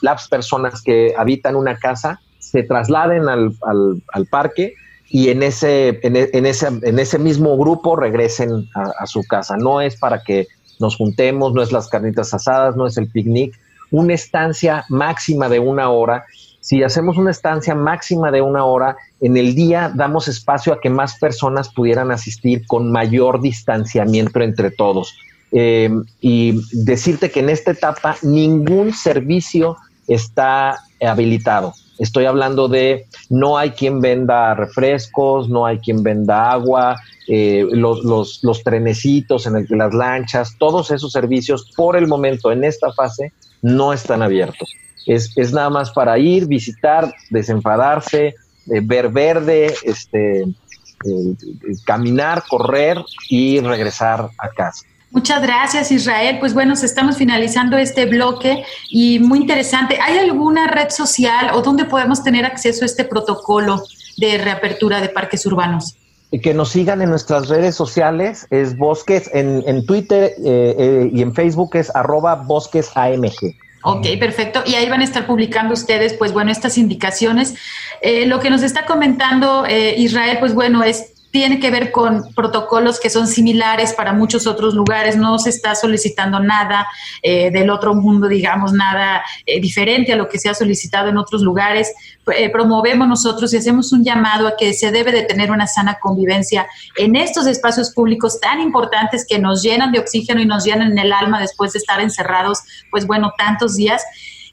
las 0.00 0.28
personas 0.28 0.82
que 0.82 1.14
habitan 1.16 1.56
una 1.56 1.76
casa, 1.76 2.20
se 2.38 2.62
trasladen 2.62 3.28
al, 3.28 4.26
parque 4.30 4.74
y 5.08 5.28
en 5.28 5.42
ese, 5.42 6.00
en, 6.02 6.46
ese, 6.46 6.66
en 6.66 6.98
ese 6.98 7.18
mismo 7.18 7.56
grupo 7.56 7.96
regresen 7.96 8.68
a, 8.74 8.92
a, 8.98 9.06
su 9.06 9.22
casa. 9.24 9.56
No 9.56 9.80
es 9.80 9.96
para 9.96 10.22
que 10.22 10.46
nos 10.78 10.96
juntemos, 10.96 11.52
no 11.54 11.62
es 11.62 11.72
las 11.72 11.88
carnitas 11.88 12.32
asadas, 12.34 12.76
no 12.76 12.86
es 12.86 12.96
el 12.96 13.08
picnic, 13.08 13.58
una 13.90 14.14
estancia 14.14 14.84
máxima 14.88 15.48
de 15.48 15.58
una 15.58 15.90
hora 15.90 16.24
si 16.66 16.82
hacemos 16.82 17.16
una 17.16 17.30
estancia 17.30 17.76
máxima 17.76 18.32
de 18.32 18.42
una 18.42 18.64
hora, 18.64 18.96
en 19.20 19.36
el 19.36 19.54
día 19.54 19.92
damos 19.94 20.26
espacio 20.26 20.72
a 20.72 20.80
que 20.80 20.90
más 20.90 21.16
personas 21.16 21.68
pudieran 21.68 22.10
asistir 22.10 22.66
con 22.66 22.90
mayor 22.90 23.40
distanciamiento 23.40 24.40
entre 24.40 24.72
todos. 24.72 25.16
Eh, 25.52 25.88
y 26.20 26.58
decirte 26.72 27.30
que 27.30 27.38
en 27.38 27.50
esta 27.50 27.70
etapa 27.70 28.16
ningún 28.22 28.92
servicio 28.92 29.76
está 30.08 30.80
habilitado. 31.00 31.72
Estoy 32.00 32.24
hablando 32.24 32.66
de 32.66 33.06
no 33.30 33.56
hay 33.58 33.70
quien 33.70 34.00
venda 34.00 34.52
refrescos, 34.56 35.48
no 35.48 35.66
hay 35.66 35.78
quien 35.78 36.02
venda 36.02 36.50
agua, 36.50 36.96
eh, 37.28 37.64
los, 37.70 38.02
los, 38.42 38.62
trenecitos, 38.64 39.46
en 39.46 39.54
el, 39.54 39.66
las 39.70 39.94
lanchas, 39.94 40.56
todos 40.58 40.90
esos 40.90 41.12
servicios 41.12 41.70
por 41.76 41.96
el 41.96 42.08
momento 42.08 42.50
en 42.50 42.64
esta 42.64 42.92
fase 42.92 43.32
no 43.62 43.92
están 43.92 44.20
abiertos 44.20 44.68
es, 45.06 45.52
nada 45.52 45.70
más 45.70 45.90
para 45.90 46.18
ir, 46.18 46.46
visitar, 46.46 47.12
desenfadarse, 47.30 48.26
eh, 48.26 48.80
ver 48.82 49.08
verde, 49.08 49.74
este, 49.84 50.42
eh, 50.42 51.36
caminar, 51.84 52.42
correr 52.48 53.02
y 53.28 53.60
regresar 53.60 54.28
a 54.38 54.48
casa. 54.48 54.84
Muchas 55.12 55.40
gracias, 55.40 55.92
Israel. 55.92 56.38
Pues 56.40 56.52
bueno, 56.52 56.74
estamos 56.74 57.16
finalizando 57.16 57.78
este 57.78 58.06
bloque 58.06 58.64
y 58.90 59.18
muy 59.20 59.38
interesante. 59.38 59.98
¿Hay 60.02 60.18
alguna 60.18 60.66
red 60.66 60.90
social 60.90 61.50
o 61.54 61.62
dónde 61.62 61.84
podemos 61.84 62.22
tener 62.22 62.44
acceso 62.44 62.84
a 62.84 62.86
este 62.86 63.04
protocolo 63.04 63.82
de 64.18 64.38
reapertura 64.38 65.00
de 65.00 65.08
parques 65.08 65.46
urbanos? 65.46 65.96
Que 66.42 66.52
nos 66.52 66.70
sigan 66.70 67.00
en 67.00 67.08
nuestras 67.08 67.48
redes 67.48 67.76
sociales, 67.76 68.46
es 68.50 68.76
Bosques, 68.76 69.30
en, 69.32 69.86
Twitter 69.86 70.34
eh, 70.44 71.08
y 71.12 71.22
en 71.22 71.32
Facebook 71.32 71.76
es 71.76 71.94
arroba 71.94 72.34
Bosques 72.34 72.90
AMG. 72.94 73.54
Ok, 73.88 74.04
perfecto. 74.18 74.64
Y 74.66 74.74
ahí 74.74 74.88
van 74.88 75.00
a 75.00 75.04
estar 75.04 75.28
publicando 75.28 75.72
ustedes, 75.72 76.14
pues 76.14 76.32
bueno, 76.32 76.50
estas 76.50 76.76
indicaciones. 76.76 77.54
Eh, 78.02 78.26
lo 78.26 78.40
que 78.40 78.50
nos 78.50 78.64
está 78.64 78.84
comentando 78.84 79.64
eh, 79.64 79.94
Israel, 79.96 80.38
pues 80.40 80.54
bueno, 80.54 80.82
es 80.82 81.12
tiene 81.30 81.60
que 81.60 81.70
ver 81.70 81.92
con 81.92 82.32
protocolos 82.34 82.98
que 82.98 83.10
son 83.10 83.26
similares 83.26 83.92
para 83.92 84.12
muchos 84.12 84.46
otros 84.46 84.74
lugares, 84.74 85.16
no 85.16 85.38
se 85.38 85.50
está 85.50 85.74
solicitando 85.74 86.40
nada 86.40 86.86
eh, 87.22 87.50
del 87.50 87.70
otro 87.70 87.94
mundo, 87.94 88.28
digamos, 88.28 88.72
nada 88.72 89.22
eh, 89.44 89.60
diferente 89.60 90.12
a 90.12 90.16
lo 90.16 90.28
que 90.28 90.38
se 90.38 90.48
ha 90.48 90.54
solicitado 90.54 91.08
en 91.08 91.18
otros 91.18 91.42
lugares. 91.42 91.92
Eh, 92.34 92.50
promovemos 92.50 93.06
nosotros 93.06 93.52
y 93.52 93.58
hacemos 93.58 93.92
un 93.92 94.02
llamado 94.02 94.48
a 94.48 94.56
que 94.56 94.72
se 94.72 94.90
debe 94.90 95.12
de 95.12 95.22
tener 95.22 95.50
una 95.50 95.66
sana 95.66 95.98
convivencia 96.00 96.66
en 96.96 97.16
estos 97.16 97.46
espacios 97.46 97.92
públicos 97.92 98.40
tan 98.40 98.60
importantes 98.60 99.26
que 99.28 99.38
nos 99.38 99.62
llenan 99.62 99.92
de 99.92 99.98
oxígeno 99.98 100.40
y 100.40 100.46
nos 100.46 100.64
llenan 100.64 100.96
el 100.98 101.12
alma 101.12 101.40
después 101.40 101.72
de 101.72 101.80
estar 101.80 102.00
encerrados, 102.00 102.60
pues 102.90 103.06
bueno, 103.06 103.32
tantos 103.36 103.76
días. 103.76 104.02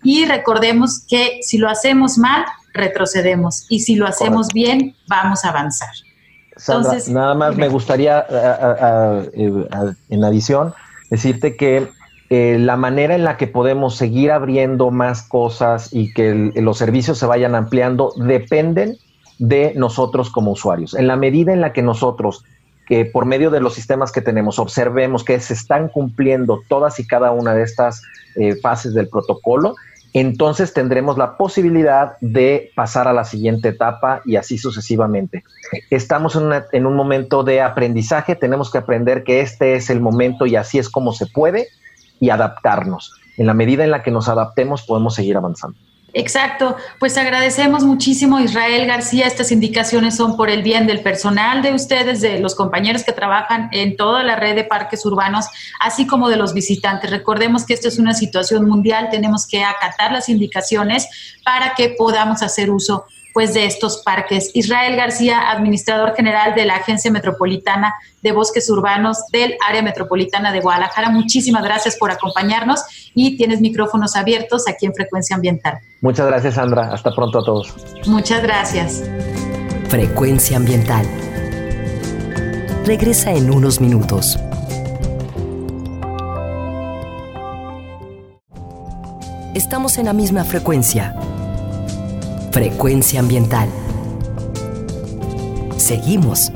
Y 0.04 0.26
recordemos 0.26 1.06
que 1.08 1.40
si 1.44 1.58
lo 1.58 1.70
hacemos 1.70 2.18
mal, 2.18 2.44
retrocedemos 2.74 3.66
y 3.70 3.80
si 3.80 3.96
lo 3.96 4.06
hacemos 4.08 4.48
bien, 4.54 4.96
vamos 5.08 5.46
a 5.46 5.50
avanzar. 5.50 5.92
Sandra, 6.56 6.98
nada 7.10 7.34
más 7.34 7.56
me 7.56 7.68
gustaría, 7.68 8.26
en 9.34 10.24
adición, 10.24 10.74
decirte 11.10 11.56
que 11.56 11.88
eh, 12.30 12.58
la 12.58 12.78
manera 12.78 13.14
en 13.14 13.24
la 13.24 13.38
que 13.38 13.46
podemos 13.46 13.96
seguir 13.96 14.32
abriendo 14.32 14.90
más 14.90 15.22
cosas 15.22 15.90
y 15.92 16.14
que 16.14 16.52
los 16.56 16.80
servicios 16.80 17.20
se 17.20 17.28
vayan 17.28 17.54
ampliando 17.54 18.12
dependen 18.16 18.98
de 19.38 19.74
nosotros 19.76 20.32
como 20.32 20.52
usuarios. 20.52 20.96
En 20.96 21.06
la 21.06 21.16
medida 21.16 21.54
en 21.54 21.62
la 21.62 21.74
que 21.74 21.84
nosotros, 21.84 22.44
que 22.88 23.06
por 23.06 23.26
medio 23.26 23.52
de 23.52 23.60
los 23.60 23.76
sistemas 23.76 24.12
que 24.12 24.22
tenemos, 24.22 24.58
observemos 24.58 25.24
que 25.24 25.40
se 25.40 25.54
están 25.54 25.90
cumpliendo 25.90 26.62
todas 26.68 27.00
y 27.00 27.06
cada 27.06 27.30
una 27.32 27.54
de 27.54 27.62
estas 27.62 28.02
eh, 28.36 28.56
fases 28.56 28.96
del 28.96 29.10
protocolo, 29.10 29.76
entonces 30.14 30.74
tendremos 30.74 31.18
la 31.18 31.38
posibilidad 31.38 32.18
de 32.22 32.72
pasar 32.76 33.08
a 33.08 33.14
la 33.14 33.26
siguiente 33.26 33.70
etapa 33.70 34.22
y 34.26 34.36
así 34.36 34.60
sucesivamente. 34.60 35.44
Estamos 35.90 36.38
en, 36.72 36.86
un 36.86 36.96
momento 36.96 37.44
de 37.44 37.62
aprendizaje, 37.62 38.36
tenemos 38.36 38.72
que 38.72 38.78
aprender 38.78 39.24
que 39.24 39.42
este 39.42 39.74
es 39.74 39.90
el 39.90 40.00
momento 40.00 40.46
y 40.46 40.56
así 40.56 40.78
es 40.78 40.90
como 40.90 41.14
se 41.14 41.26
puede 41.26 41.68
y 42.20 42.30
adaptarnos. 42.30 43.20
En 43.38 43.48
la 43.48 43.56
medida 43.56 43.84
en 43.84 43.92
la 43.92 44.04
que 44.04 44.12
nos 44.12 44.30
adaptemos 44.30 44.84
podemos 44.84 45.16
seguir 45.16 45.36
avanzando. 45.36 45.78
Exacto, 46.16 46.78
pues 47.00 47.18
agradecemos 47.18 47.84
muchísimo 47.84 48.40
Israel 48.40 48.86
García. 48.86 49.26
Estas 49.26 49.52
indicaciones 49.52 50.16
son 50.16 50.38
por 50.38 50.52
el 50.52 50.62
bien 50.62 50.86
del 50.86 51.02
personal 51.02 51.64
de 51.64 51.74
ustedes, 51.74 52.22
de 52.22 52.40
los 52.40 52.54
compañeros 52.54 53.04
que 53.04 53.14
trabajan 53.14 53.70
en 53.72 53.98
toda 53.98 54.24
la 54.24 54.36
red 54.36 54.54
de 54.56 54.64
parques 54.64 55.04
urbanos, 55.08 55.48
así 55.80 56.06
como 56.06 56.30
de 56.30 56.38
los 56.38 56.54
visitantes. 56.54 57.10
Recordemos 57.10 57.66
que 57.66 57.74
esto 57.74 57.88
es 57.88 57.98
una 57.98 58.14
situación 58.14 58.68
mundial, 58.68 59.10
tenemos 59.10 59.48
que 59.48 59.64
acatar 59.64 60.12
las 60.12 60.30
indicaciones 60.30 61.40
para 61.44 61.74
que 61.74 61.96
podamos 61.98 62.44
hacer 62.44 62.70
uso 62.70 63.06
pues 63.34 63.54
de 63.54 63.66
estos 63.66 64.04
parques. 64.04 64.52
Israel 64.54 64.96
García, 64.96 65.52
administrador 65.52 66.16
general 66.16 66.54
de 66.56 66.66
la 66.66 66.76
Agencia 66.76 67.12
Metropolitana 67.12 67.94
de 68.22 68.32
Bosques 68.32 68.70
Urbanos 68.70 69.18
del 69.32 69.56
Área 69.68 69.82
Metropolitana 69.82 70.52
de 70.52 70.62
Guadalajara. 70.62 71.10
Muchísimas 71.10 71.64
gracias 71.64 71.98
por 71.98 72.12
acompañarnos 72.12 73.12
y 73.16 73.36
tienes 73.36 73.60
micrófonos 73.60 74.16
abiertos 74.16 74.68
aquí 74.68 74.86
en 74.86 74.94
Frecuencia 74.94 75.36
Ambiental. 75.36 75.80
Muchas 76.02 76.28
gracias, 76.28 76.56
Sandra. 76.56 76.94
Hasta 76.94 77.14
pronto 77.14 77.40
a 77.40 77.44
todos. 77.44 77.74
Muchas 78.06 78.44
gracias. 78.44 79.04
Frecuencia 79.90 80.58
Ambiental. 80.58 81.06
Regresa 82.86 83.32
en 83.32 83.50
unos 83.50 83.82
minutos. 83.82 84.38
Estamos 89.54 89.98
en 89.98 90.06
la 90.06 90.14
misma 90.14 90.44
frecuencia 90.44 91.16
Frecuencia 92.54 93.20
ambiental. 93.20 93.68
Seguimos. 95.78 96.52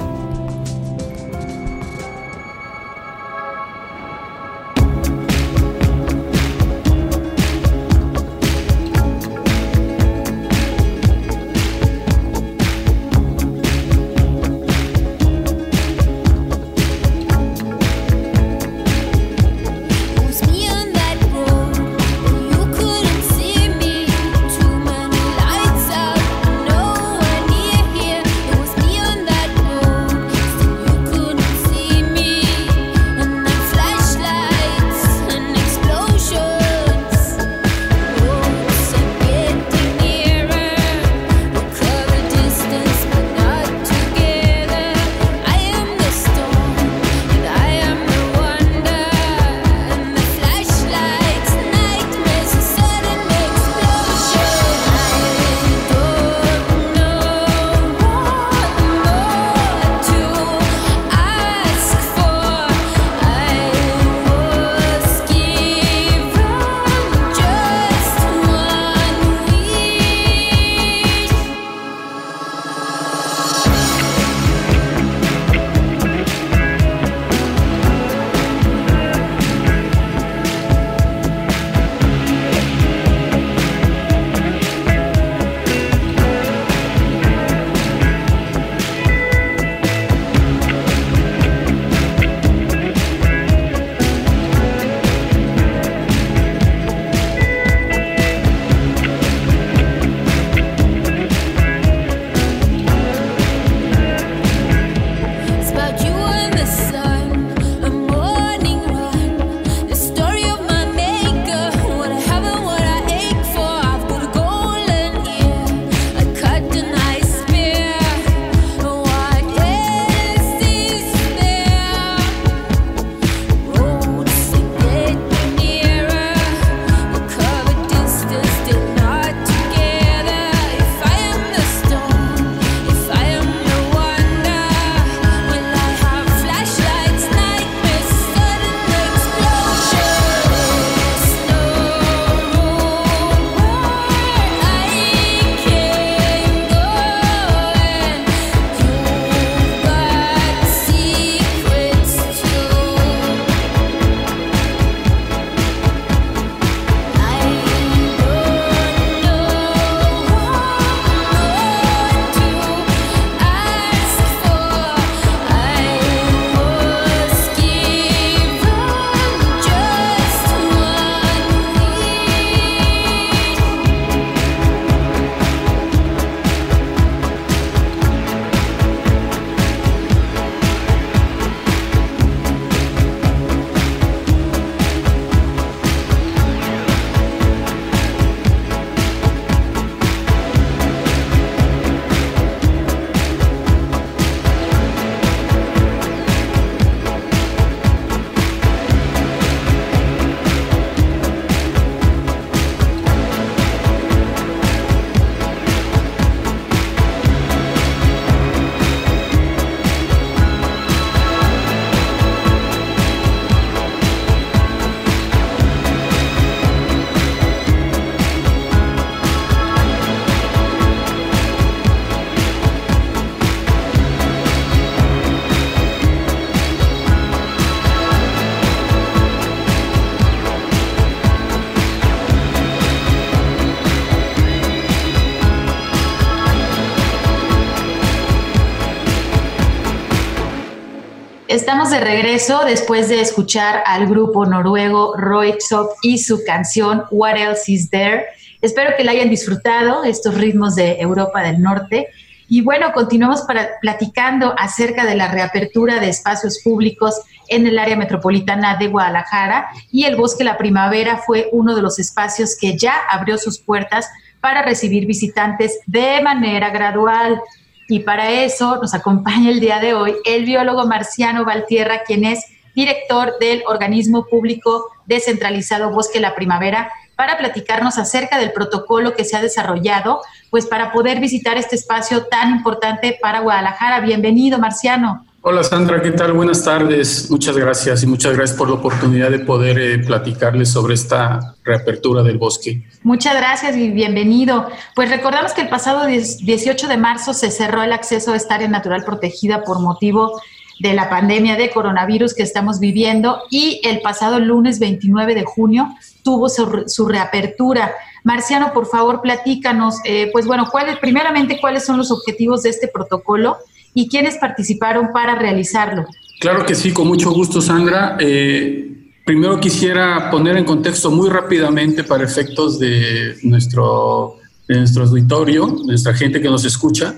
Estamos 241.78 241.91
de 241.91 242.03
regreso 242.03 242.61
después 242.65 243.07
de 243.07 243.21
escuchar 243.21 243.84
al 243.86 244.07
grupo 244.07 244.47
noruego 244.47 245.15
Roixop 245.15 245.91
y 246.01 246.17
su 246.17 246.43
canción 246.43 247.03
What 247.11 247.38
Else 247.38 247.71
Is 247.71 247.91
There. 247.91 248.25
Espero 248.63 248.95
que 248.97 249.03
la 249.03 249.11
hayan 249.11 249.30
disfrutado, 249.30 250.03
estos 250.03 250.34
ritmos 250.34 250.73
de 250.73 250.99
Europa 250.99 251.43
del 251.43 251.61
Norte. 251.61 252.07
Y 252.49 252.61
bueno, 252.61 252.91
continuamos 252.93 253.43
para, 253.43 253.80
platicando 253.80 254.55
acerca 254.57 255.05
de 255.05 255.13
la 255.13 255.32
reapertura 255.32 255.99
de 255.99 256.09
espacios 256.09 256.61
públicos 256.63 257.21
en 257.47 257.67
el 257.67 257.78
área 257.78 257.95
metropolitana 257.95 258.75
de 258.78 258.88
Guadalajara 258.88 259.67
y 259.91 260.05
el 260.05 260.15
Bosque 260.15 260.43
La 260.43 260.57
Primavera 260.57 261.17
fue 261.17 261.47
uno 261.51 261.75
de 261.75 261.84
los 261.84 261.99
espacios 261.99 262.57
que 262.59 262.75
ya 262.75 262.95
abrió 263.07 263.38
sus 263.38 263.59
puertas 263.59 264.09
para 264.41 264.63
recibir 264.63 265.05
visitantes 265.05 265.78
de 265.86 266.23
manera 266.23 266.71
gradual. 266.71 267.39
Y 267.88 267.99
para 268.01 268.29
eso 268.31 268.77
nos 268.77 268.93
acompaña 268.93 269.49
el 269.49 269.59
día 269.59 269.79
de 269.79 269.93
hoy 269.93 270.15
el 270.25 270.45
biólogo 270.45 270.85
Marciano 270.85 271.45
Valtierra, 271.45 272.03
quien 272.05 272.25
es 272.25 272.45
director 272.75 273.39
del 273.39 273.63
organismo 273.65 274.25
público 274.27 274.89
descentralizado 275.05 275.89
Bosque 275.89 276.19
La 276.19 276.35
Primavera, 276.35 276.91
para 277.15 277.38
platicarnos 277.38 277.97
acerca 277.97 278.38
del 278.38 278.51
protocolo 278.51 279.15
que 279.15 279.25
se 279.25 279.35
ha 279.35 279.41
desarrollado, 279.41 280.21
pues 280.51 280.67
para 280.67 280.91
poder 280.91 281.19
visitar 281.19 281.57
este 281.57 281.75
espacio 281.75 282.25
tan 282.25 282.51
importante 282.51 283.17
para 283.19 283.39
Guadalajara. 283.39 284.01
Bienvenido, 284.01 284.59
Marciano. 284.59 285.25
Hola 285.50 285.64
Sandra, 285.64 286.02
¿qué 286.02 286.12
tal? 286.12 286.34
Buenas 286.34 286.62
tardes. 286.66 287.32
Muchas 287.32 287.56
gracias 287.56 288.04
y 288.04 288.06
muchas 288.06 288.36
gracias 288.36 288.58
por 288.58 288.68
la 288.68 288.76
oportunidad 288.76 289.32
de 289.32 289.39
poder 289.39 289.80
eh, 289.80 289.98
platicarles 290.00 290.70
sobre 290.70 290.93
esta 290.93 291.56
reapertura 291.64 292.22
del 292.22 292.38
bosque. 292.38 292.84
Muchas 293.04 293.34
gracias 293.34 293.78
y 293.78 293.89
bienvenido. 293.89 294.68
Pues 294.93 295.10
recordamos 295.10 295.54
que 295.54 295.62
el 295.62 295.70
pasado 295.70 296.06
18 296.06 296.89
de 296.89 296.98
marzo 296.98 297.34
se 297.34 297.50
cerró 297.50 297.82
el 297.82 297.93
acceso 297.93 298.34
a 298.34 298.36
esta 298.36 298.56
área 298.56 298.68
natural 298.68 299.06
protegida 299.06 299.64
por 299.64 299.80
motivo 299.80 300.38
de 300.82 300.93
la 300.93 301.10
pandemia 301.10 301.56
de 301.56 301.70
coronavirus 301.70 302.34
que 302.34 302.43
estamos 302.43 302.82
viviendo 302.82 303.43
y 303.50 303.80
el 303.86 304.02
pasado 304.02 304.41
lunes 304.41 304.80
29 304.80 305.34
de 305.34 305.45
junio 305.45 305.95
tuvo 306.24 306.50
su, 306.50 307.08
reapertura. 307.08 307.93
Marciano, 308.26 308.74
por 308.74 308.86
favor, 308.86 309.22
platícanos, 309.22 309.95
eh, 310.04 310.30
pues 310.34 310.45
bueno, 310.45 310.68
¿cuáles, 310.70 310.98
primeramente, 310.98 311.58
cuáles 311.62 311.86
son 311.86 311.95
los 311.95 312.12
objetivos 312.12 312.64
de 312.64 312.72
este 312.72 312.89
protocolo 312.89 313.60
y 313.98 314.08
quiénes 314.08 314.38
participaron 314.38 315.12
para 315.12 315.34
realizarlo. 315.34 316.06
Claro 316.39 316.64
que 316.68 316.76
sí, 316.76 316.93
con 316.93 317.08
mucho 317.08 317.32
gusto, 317.32 317.62
Sandra. 317.62 318.16
Eh, 318.20 318.91
primero 319.26 319.60
quisiera 319.60 320.30
poner 320.30 320.56
en 320.56 320.66
contexto 320.66 321.10
muy 321.10 321.32
rápidamente 321.32 322.04
para 322.04 322.24
efectos 322.24 322.78
de 322.78 323.38
nuestro, 323.41 324.36
de 324.68 324.78
nuestro 324.78 325.04
auditorio, 325.04 325.66
nuestra 325.66 326.14
gente 326.14 326.39
que 326.39 326.48
nos 326.48 326.64
escucha, 326.64 327.16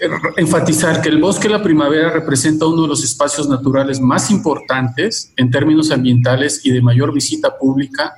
eh, 0.00 0.08
enfatizar 0.36 1.00
que 1.00 1.10
el 1.10 1.20
bosque 1.20 1.48
la 1.48 1.62
primavera 1.62 2.10
representa 2.10 2.66
uno 2.66 2.82
de 2.82 2.88
los 2.88 3.04
espacios 3.04 3.48
naturales 3.48 4.00
más 4.00 4.28
importantes 4.28 5.32
en 5.36 5.48
términos 5.48 5.92
ambientales 5.92 6.60
y 6.64 6.72
de 6.72 6.82
mayor 6.82 7.14
visita 7.14 7.56
pública 7.56 8.14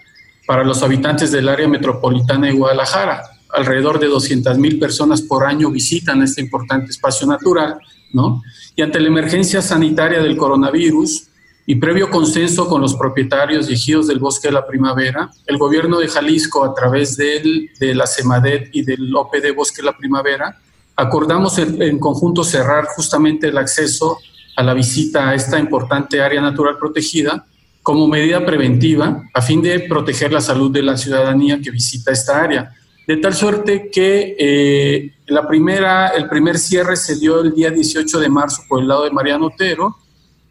para 0.47 0.65
los 0.65 0.83
habitantes 0.83 1.31
del 1.31 1.47
área 1.47 1.69
metropolitana 1.69 2.47
de 2.47 2.55
Guadalajara. 2.55 3.21
Alrededor 3.51 3.99
de 3.99 4.07
200 4.07 4.57
mil 4.57 4.79
personas 4.79 5.21
por 5.21 5.45
año 5.45 5.71
visitan 5.71 6.23
este 6.23 6.41
importante 6.41 6.91
espacio 6.91 7.27
natural 7.27 7.79
¿no? 8.13 8.43
Y 8.77 8.83
ante 8.83 9.01
la 9.01 9.09
emergencia 9.09 9.63
sanitaria 9.63 10.21
del 10.21 10.37
coronavirus 10.37 11.29
y 11.67 11.75
previo 11.75 12.11
consenso 12.11 12.67
con 12.67 12.81
los 12.81 12.95
propietarios 12.95 13.69
y 13.69 13.75
ejidos 13.75 14.07
del 14.07 14.19
Bosque 14.19 14.49
de 14.49 14.53
la 14.53 14.67
Primavera, 14.67 15.31
el 15.47 15.59
gobierno 15.59 15.99
de 15.99 16.09
Jalisco, 16.09 16.65
a 16.65 16.75
través 16.75 17.17
de 17.17 17.95
la 17.95 18.07
CEMADET 18.07 18.71
y 18.73 18.83
del 18.83 19.15
OPD 19.15 19.55
Bosque 19.55 19.83
de 19.83 19.87
la 19.87 19.97
Primavera, 19.97 20.59
acordamos 20.99 21.57
en, 21.59 21.99
conjunto 22.01 22.43
cerrar 22.43 22.87
justamente 22.87 23.47
el 23.49 23.57
acceso 23.57 24.19
a 24.57 24.65
la 24.65 24.75
visita 24.75 25.29
a 25.29 25.35
esta 25.35 25.57
importante 25.57 26.21
área 26.21 26.41
natural 26.41 26.77
protegida 26.77 27.47
como 27.85 28.09
medida 28.09 28.45
preventiva 28.45 29.23
a 29.33 29.41
fin 29.41 29.63
de 29.63 29.79
proteger 29.81 30.33
la 30.33 30.41
salud 30.41 30.73
de 30.73 30.83
la 30.83 30.97
ciudadanía 30.97 31.61
que 31.61 31.71
visita 31.71 32.11
esta 32.11 32.43
área 32.43 32.73
de 33.09 33.17
tal 33.17 33.35
suerte 33.35 33.91
que 33.91 34.37
eh, 34.39 35.15
la 35.29 35.49
primera, 35.49 36.09
el 36.09 36.29
primer 36.29 36.59
cierre 36.59 36.95
se 36.95 37.17
dio 37.17 37.41
el 37.41 37.55
día 37.55 37.71
18 37.71 38.21
de 38.21 38.29
marzo 38.29 38.63
por 38.69 38.83
el 38.83 38.89
lado 38.89 39.05
de 39.05 39.11
Mariano 39.11 39.47
Otero 39.47 39.97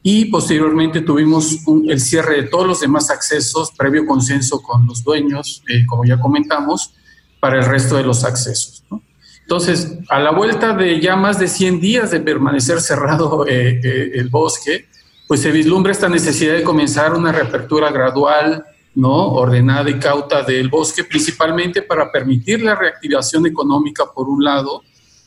y 0.02 0.26
posteriormente 0.26 1.02
tuvimos 1.02 1.60
el 1.88 2.02
cierre 2.02 2.42
de 2.42 2.48
todos 2.48 2.66
los 2.66 2.80
demás 2.80 3.12
accesos, 3.12 3.72
previo 3.78 4.08
consenso 4.08 4.60
con 4.64 4.88
los 4.88 5.04
dueños, 5.04 5.62
eh, 5.70 5.86
como 5.86 6.04
ya 6.04 6.20
comentamos, 6.20 6.96
para 7.40 7.60
el 7.60 7.66
resto 7.66 7.96
de 7.96 8.04
los 8.04 8.24
accesos. 8.24 8.84
Entonces, 9.42 10.00
a 10.10 10.20
la 10.20 10.32
vuelta 10.32 10.74
de 10.74 11.00
ya 11.00 11.16
más 11.16 11.38
de 11.38 11.48
100 11.48 11.80
días 11.80 12.10
de 12.10 12.22
permanecer 12.22 12.82
cerrado 12.82 13.46
eh, 13.48 14.12
el 14.16 14.30
bosque, 14.30 14.88
pues 15.28 15.42
se 15.42 15.52
vislumbra 15.52 15.92
esta 15.92 16.10
necesidad 16.10 16.56
de 16.56 16.64
comenzar 16.64 17.14
una 17.14 17.32
reapertura 17.32 17.92
gradual, 17.92 18.66
¿no? 18.98 19.28
ordenada 19.34 19.90
y 19.92 20.00
cauta 20.00 20.42
del 20.42 20.70
bosque, 20.70 21.04
principalmente 21.04 21.84
para 21.84 22.12
permitir 22.12 22.64
la 22.64 22.74
reactivación 22.74 23.46
económica 23.46 24.06
por 24.12 24.28
un 24.28 24.44
lado 24.44 24.82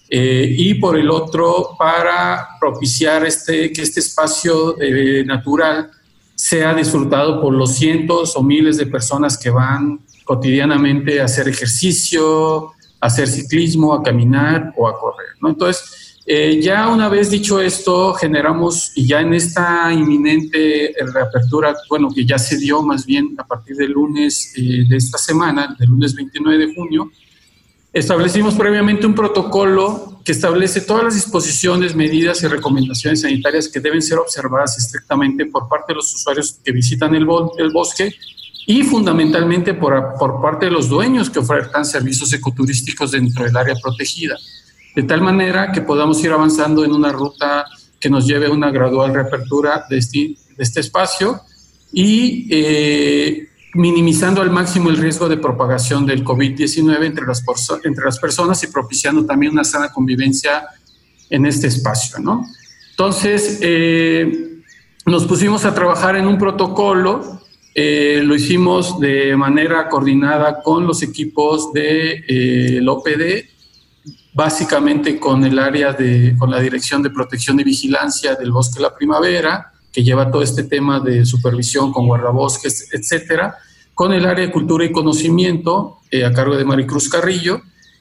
eh, 0.09 0.53
y 0.59 0.75
por 0.75 0.99
el 0.99 1.09
otro 1.09 1.77
para 1.79 2.49
propiciar 2.59 3.25
este, 3.25 3.73
que 3.73 3.83
este 3.83 4.01
espacio 4.01 4.75
eh, 4.81 5.25
natural 5.25 5.89
sea 6.35 6.75
disfrutado 6.75 7.41
por 7.41 7.55
los 7.55 7.77
cientos 7.77 8.35
o 8.35 8.43
miles 8.43 8.77
de 8.77 8.87
personas 8.87 9.39
que 9.39 9.51
van 9.51 10.01
cotidianamente 10.25 11.21
a 11.21 11.27
hacer 11.27 11.47
ejercicio, 11.49 12.73
a 13.01 13.07
hacer 13.07 13.29
ciclismo, 13.29 13.95
a 13.95 14.03
caminar 14.03 14.75
o 14.77 14.89
a 14.89 14.99
correr. 14.99 15.29
¿no? 15.41 15.51
Entonces, 15.51 16.10
eh, 16.27 16.61
ya 16.63 16.89
una 16.89 17.09
vez 17.09 17.31
dicho 17.31 17.61
esto, 17.61 18.13
generamos, 18.15 18.93
y 18.95 19.07
ya 19.07 19.21
en 19.21 19.33
esta 19.35 19.93
inminente 19.93 20.95
reapertura, 21.13 21.75
bueno, 21.89 22.11
que 22.15 22.27
ya 22.27 22.39
se 22.39 22.59
dio 22.59 22.83
más 22.83 23.07
bien 23.07 23.35
a 23.39 23.47
partir 23.47 23.77
del 23.77 23.93
lunes 23.93 24.53
eh, 24.57 24.85
de 24.87 24.97
esta 24.97 25.17
semana, 25.17 25.75
del 25.79 25.89
lunes 25.89 26.15
29 26.15 26.67
de 26.67 26.75
junio, 26.75 27.11
establecimos 27.93 28.55
previamente 28.55 29.07
un 29.07 29.15
protocolo 29.15 30.21
que 30.25 30.33
establece 30.33 30.83
todas 30.83 31.05
las 31.05 31.15
disposiciones, 31.15 31.97
medidas 31.97 32.43
y 32.43 32.47
recomendaciones 32.47 33.23
sanitarias 33.23 33.69
que 33.69 33.81
deben 33.81 34.03
ser 34.03 34.19
observadas 34.19 34.77
estrictamente 34.79 35.47
por 35.47 35.69
parte 35.69 35.93
de 35.93 35.97
los 35.97 36.15
usuarios 36.15 36.59
que 36.63 36.71
visitan 36.71 37.15
el, 37.15 37.25
bosque 37.25 38.15
y 38.67 38.83
fundamentalmente 38.83 39.73
por, 39.73 40.15
por 40.19 40.41
parte 40.43 40.67
de 40.67 40.71
los 40.71 40.89
dueños 40.89 41.31
que 41.31 41.39
ofertan 41.39 41.85
servicios 41.87 42.33
ecoturísticos 42.35 43.13
dentro 43.13 43.45
del 43.45 43.57
área 43.57 43.75
protegida 43.83 44.37
de 44.95 45.03
tal 45.03 45.23
manera 45.23 45.73
que 45.73 45.83
podamos 45.83 46.23
ir 46.25 46.33
avanzando 46.33 46.85
en 46.85 46.93
una 46.93 47.13
ruta 47.13 47.65
que 47.99 48.11
nos 48.11 48.27
lleve 48.27 48.47
a 48.47 48.51
una 48.51 48.71
gradual 48.71 49.15
reapertura 49.15 49.85
de 49.89 49.99
este, 49.99 50.37
de 50.57 50.81
espacio 50.81 51.41
y 51.93 52.49
eh, 52.51 53.49
minimizando 53.75 54.43
al 54.43 54.51
máximo 54.51 54.91
el 54.91 54.97
riesgo 54.97 55.29
de 55.29 55.37
propagación 55.37 56.07
del 56.07 56.25
COVID-19 56.25 57.05
entre 57.05 57.27
las, 57.27 58.19
personas 58.19 58.63
y 58.65 58.67
propiciando 58.69 59.25
también 59.25 59.53
una 59.53 59.65
sana 59.65 59.93
convivencia 59.93 60.67
en 61.29 61.47
este 61.47 61.69
espacio. 61.69 62.19
¿no? 62.19 62.45
Entonces, 62.91 63.59
eh, 63.63 64.63
nos 65.07 65.25
pusimos 65.27 65.65
a 65.65 65.75
trabajar 65.75 66.17
en 66.17 66.27
un 66.27 66.37
protocolo, 66.37 67.41
eh, 67.75 68.21
lo 68.25 68.35
hicimos 68.35 68.99
de 68.99 69.37
manera 69.37 69.89
coordinada 69.89 70.63
con 70.63 70.87
los 70.87 71.03
equipos 71.03 71.73
de 71.73 72.25
eh, 72.29 72.81
OPD 72.87 73.60
básicamente 74.41 75.21
con 75.21 75.45
el 75.45 75.59
área 75.59 75.93
de, 75.93 76.35
con 76.39 76.51
la 76.51 76.61
Dirección 76.61 77.03
de 77.03 77.11
Protección 77.11 77.61
y 77.61 77.63
Vigilancia 77.63 78.37
del 78.37 78.53
Bosque 78.53 78.77
de 78.77 78.85
la 78.85 78.95
Primavera, 78.95 79.71
que 79.93 80.03
lleva 80.03 80.31
todo 80.31 80.41
este 80.41 80.63
tema 80.63 80.99
de 80.99 81.27
supervisión 81.27 81.93
con 81.93 82.07
guardabosques, 82.07 82.89
etcétera, 82.91 83.59
con 83.93 84.15
el 84.15 84.25
área 84.25 84.47
de 84.47 84.51
Cultura 84.51 84.87
y 84.87 84.93
Conocimiento, 84.93 85.99
eh, 86.11 86.25
a 86.25 86.33
cargo 86.33 86.57
de 86.57 86.65
Maricruz 86.65 87.11
Carrillo, 87.11 87.61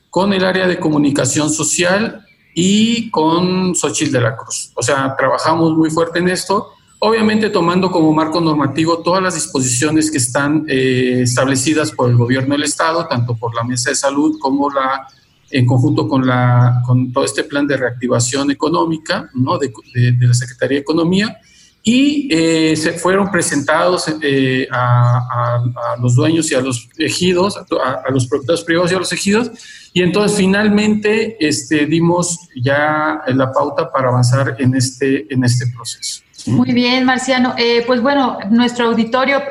con 0.09 0.31
el 0.31 0.45
área 0.45 0.65
de 0.65 0.79
Comunicación 0.79 1.49
Social 1.49 2.25
y 2.55 3.11
con 3.11 3.75
Xochitl 3.75 4.13
de 4.13 4.21
la 4.21 4.37
Cruz. 4.37 4.71
O 4.75 4.81
sea, 4.81 5.17
trabajamos 5.17 5.75
muy 5.75 5.89
fuerte 5.89 6.19
en 6.19 6.29
esto, 6.29 6.69
obviamente 6.99 7.49
tomando 7.49 7.91
como 7.91 8.13
marco 8.13 8.39
normativo 8.39 8.99
todas 8.99 9.21
las 9.21 9.35
disposiciones 9.35 10.09
que 10.09 10.19
están 10.19 10.63
eh, 10.69 11.19
establecidas 11.23 11.91
por 11.91 12.09
el 12.09 12.15
gobierno 12.15 12.53
del 12.53 12.63
Estado, 12.63 13.05
tanto 13.09 13.35
por 13.35 13.53
la 13.53 13.65
Mesa 13.65 13.89
de 13.89 13.97
Salud 13.97 14.39
como 14.39 14.69
la 14.69 15.05
en 15.51 15.65
conjunto 15.65 16.07
con, 16.07 16.25
la, 16.25 16.81
con 16.85 17.11
todo 17.11 17.25
este 17.25 17.43
plan 17.43 17.65
de 17.67 17.77
reactivación 17.77 18.51
económica 18.51 19.29
¿no? 19.33 19.57
de, 19.57 19.71
de, 19.93 20.27
la 20.27 20.33
Secretaría 20.33 20.77
de 20.77 20.81
Economía 20.81 21.39
y 21.83 22.27
eh, 22.31 22.75
se 22.75 22.93
fueron 22.93 23.31
presentados 23.31 24.05
eh, 24.21 24.67
a, 24.71 25.97
los 26.01 26.15
dueños 26.15 26.51
y 26.51 26.55
a 26.55 26.61
los 26.61 26.89
ejidos, 26.97 27.57
a, 27.57 28.11
los 28.11 28.27
propietarios 28.27 28.63
privados 28.63 28.91
y 28.91 28.95
a 28.95 28.99
los 28.99 29.11
ejidos, 29.11 29.51
y 29.93 30.03
entonces 30.03 30.37
finalmente 30.37 31.37
este, 31.39 31.85
dimos 31.85 32.37
ya 32.61 33.21
la 33.27 33.51
pauta 33.51 33.91
para 33.91 34.09
avanzar 34.09 34.55
en 34.59 34.75
este, 34.75 35.33
en 35.33 35.43
este 35.43 35.65
proceso. 35.75 36.21
Muy 36.45 36.73
bien, 36.73 37.05
Marciano. 37.05 37.55
Eh, 37.57 37.83
pues 37.87 38.01
bueno, 38.01 38.37
nuestro 38.49 38.87
auditorio 38.87 39.41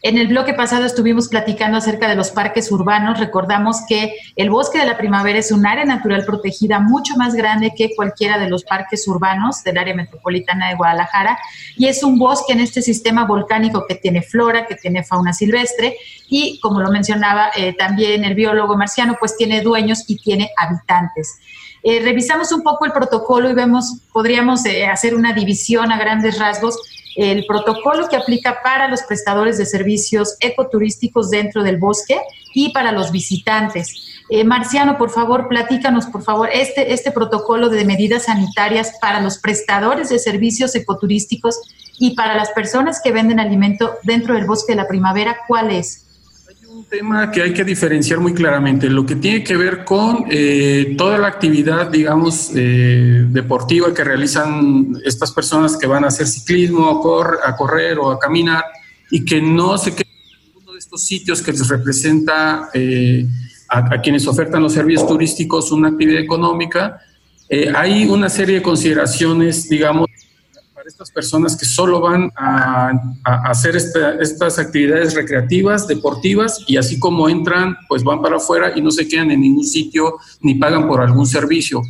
En 0.00 0.16
el 0.16 0.28
bloque 0.28 0.54
pasado 0.54 0.84
estuvimos 0.84 1.26
platicando 1.26 1.76
acerca 1.76 2.08
de 2.08 2.14
los 2.14 2.30
parques 2.30 2.70
urbanos. 2.70 3.18
Recordamos 3.18 3.78
que 3.88 4.14
el 4.36 4.48
Bosque 4.48 4.78
de 4.78 4.86
la 4.86 4.96
Primavera 4.96 5.40
es 5.40 5.50
un 5.50 5.66
área 5.66 5.84
natural 5.84 6.24
protegida 6.24 6.78
mucho 6.78 7.16
más 7.16 7.34
grande 7.34 7.72
que 7.76 7.90
cualquiera 7.96 8.38
de 8.38 8.48
los 8.48 8.62
parques 8.62 9.08
urbanos 9.08 9.64
del 9.64 9.76
área 9.76 9.96
metropolitana 9.96 10.68
de 10.68 10.76
Guadalajara 10.76 11.36
y 11.76 11.86
es 11.86 12.04
un 12.04 12.16
bosque 12.16 12.52
en 12.52 12.60
este 12.60 12.80
sistema 12.80 13.24
volcánico 13.24 13.86
que 13.88 13.96
tiene 13.96 14.22
flora, 14.22 14.66
que 14.66 14.76
tiene 14.76 15.02
fauna 15.02 15.32
silvestre 15.32 15.96
y, 16.28 16.60
como 16.60 16.80
lo 16.80 16.90
mencionaba 16.92 17.50
eh, 17.56 17.74
también 17.76 18.24
el 18.24 18.34
biólogo 18.34 18.76
marciano, 18.76 19.16
pues 19.18 19.36
tiene 19.36 19.62
dueños 19.62 20.04
y 20.06 20.16
tiene 20.18 20.50
habitantes. 20.56 21.38
Eh, 21.82 22.00
revisamos 22.00 22.52
un 22.52 22.62
poco 22.62 22.84
el 22.84 22.92
protocolo 22.92 23.50
y 23.50 23.54
vemos, 23.54 23.98
podríamos 24.12 24.64
eh, 24.66 24.86
hacer 24.86 25.14
una 25.14 25.32
división 25.32 25.90
a 25.90 25.98
grandes 25.98 26.38
rasgos 26.38 26.78
el 27.18 27.46
protocolo 27.46 28.08
que 28.08 28.16
aplica 28.16 28.62
para 28.62 28.86
los 28.86 29.02
prestadores 29.02 29.58
de 29.58 29.66
servicios 29.66 30.36
ecoturísticos 30.38 31.30
dentro 31.30 31.64
del 31.64 31.76
bosque 31.76 32.20
y 32.54 32.72
para 32.72 32.92
los 32.92 33.10
visitantes. 33.10 34.22
Eh, 34.30 34.44
Marciano, 34.44 34.96
por 34.96 35.10
favor, 35.10 35.48
platícanos, 35.48 36.06
por 36.06 36.22
favor, 36.22 36.48
este, 36.52 36.92
este 36.92 37.10
protocolo 37.10 37.70
de 37.70 37.84
medidas 37.84 38.24
sanitarias 38.24 38.92
para 39.00 39.20
los 39.20 39.38
prestadores 39.38 40.10
de 40.10 40.18
servicios 40.20 40.76
ecoturísticos 40.76 41.60
y 41.98 42.14
para 42.14 42.36
las 42.36 42.50
personas 42.50 43.00
que 43.02 43.10
venden 43.10 43.40
alimento 43.40 43.94
dentro 44.04 44.34
del 44.34 44.46
bosque 44.46 44.72
de 44.72 44.76
la 44.76 44.86
primavera, 44.86 45.38
¿cuál 45.48 45.72
es? 45.72 46.07
Tema 46.88 47.30
que 47.30 47.42
hay 47.42 47.52
que 47.52 47.64
diferenciar 47.64 48.18
muy 48.18 48.32
claramente, 48.32 48.88
lo 48.88 49.04
que 49.04 49.16
tiene 49.16 49.44
que 49.44 49.56
ver 49.56 49.84
con 49.84 50.24
eh, 50.30 50.94
toda 50.96 51.18
la 51.18 51.28
actividad, 51.28 51.90
digamos, 51.90 52.50
eh, 52.54 53.26
deportiva 53.28 53.92
que 53.92 54.04
realizan 54.04 54.96
estas 55.04 55.32
personas 55.32 55.76
que 55.76 55.86
van 55.86 56.04
a 56.04 56.08
hacer 56.08 56.26
ciclismo, 56.26 56.88
a, 57.44 57.56
correr 57.56 57.98
o 57.98 58.10
a 58.10 58.18
caminar 58.18 58.64
y 59.10 59.24
que 59.24 59.40
no 59.42 59.76
se 59.76 59.92
queden 59.92 60.06
en 60.46 60.62
uno 60.62 60.72
de 60.72 60.78
estos 60.78 61.04
sitios 61.04 61.42
que 61.42 61.52
les 61.52 61.68
representa 61.68 62.70
eh, 62.72 63.26
a, 63.68 64.00
quienes 64.00 64.26
ofertan 64.26 64.62
los 64.62 64.72
servicios 64.72 65.06
turísticos 65.06 65.70
una 65.72 65.88
actividad 65.88 66.20
económica. 66.20 67.00
hay 67.74 68.06
una 68.06 68.28
serie 68.30 68.56
de 68.56 68.62
consideraciones, 68.62 69.68
digamos, 69.68 70.07
estas 70.88 71.10
personas 71.10 71.56
que 71.56 71.66
solo 71.66 72.00
van 72.00 72.32
a, 72.36 72.90
hacer 73.44 73.76
estas 73.76 74.58
actividades 74.58 75.14
recreativas, 75.14 75.86
deportivas, 75.86 76.64
y 76.66 76.76
así 76.76 76.98
como 76.98 77.28
entran, 77.28 77.76
pues 77.88 78.02
van 78.02 78.20
para 78.22 78.36
afuera 78.36 78.72
y 78.74 78.80
no 78.80 78.90
se 78.90 79.06
quedan 79.06 79.30
en 79.30 79.42
ningún 79.42 79.64
sitio 79.64 80.16
ni 80.40 80.54
pagan 80.54 80.88
por 80.88 81.00
algún 81.00 81.26
servicio. 81.26 81.82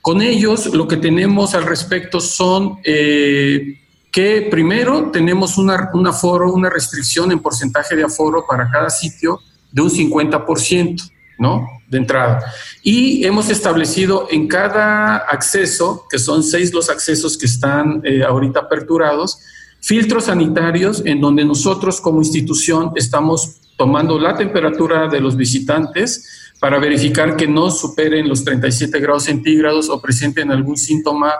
Con 0.00 0.22
ellos 0.22 0.66
lo 0.74 0.88
que 0.88 0.96
tenemos 0.96 1.54
al 1.54 1.64
respecto 1.64 2.20
son 2.20 2.78
eh, 2.84 3.80
que 4.10 4.48
primero 4.50 5.10
tenemos 5.10 5.58
una, 5.58 5.90
un 5.92 6.06
aforo, 6.06 6.52
una 6.52 6.70
restricción 6.70 7.30
en 7.30 7.40
porcentaje 7.40 7.94
de 7.94 8.04
aforo 8.04 8.44
para 8.48 8.70
cada 8.70 8.90
sitio 8.90 9.40
de 9.70 9.82
un 9.82 9.90
50%. 9.90 11.10
¿no? 11.38 11.77
De 11.88 11.96
entrada. 11.96 12.52
Y 12.82 13.24
hemos 13.24 13.48
establecido 13.48 14.28
en 14.30 14.46
cada 14.46 15.16
acceso, 15.16 16.04
que 16.10 16.18
son 16.18 16.42
seis 16.42 16.72
los 16.72 16.90
accesos 16.90 17.38
que 17.38 17.46
están 17.46 18.02
eh, 18.04 18.22
ahorita 18.22 18.60
aperturados, 18.60 19.38
filtros 19.80 20.24
sanitarios 20.24 21.02
en 21.06 21.20
donde 21.20 21.44
nosotros 21.44 22.00
como 22.00 22.20
institución 22.20 22.92
estamos 22.94 23.56
tomando 23.78 24.18
la 24.18 24.36
temperatura 24.36 25.08
de 25.08 25.20
los 25.20 25.36
visitantes 25.36 26.52
para 26.60 26.78
verificar 26.78 27.36
que 27.36 27.46
no 27.46 27.70
superen 27.70 28.28
los 28.28 28.44
37 28.44 28.98
grados 29.00 29.24
centígrados 29.24 29.88
o 29.88 30.00
presenten 30.00 30.50
algún 30.50 30.76
síntoma 30.76 31.32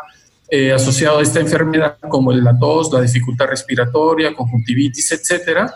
eh, 0.49 0.73
asociado 0.73 1.19
a 1.19 1.23
esta 1.23 1.41
enfermedad, 1.41 1.99
como 2.09 2.33
la 2.33 2.59
tos, 2.59 2.91
la 2.91 3.03
dificultad 3.03 3.49
respiratoria, 3.49 4.35
conjuntivitis, 4.35 5.13
etcétera 5.13 5.75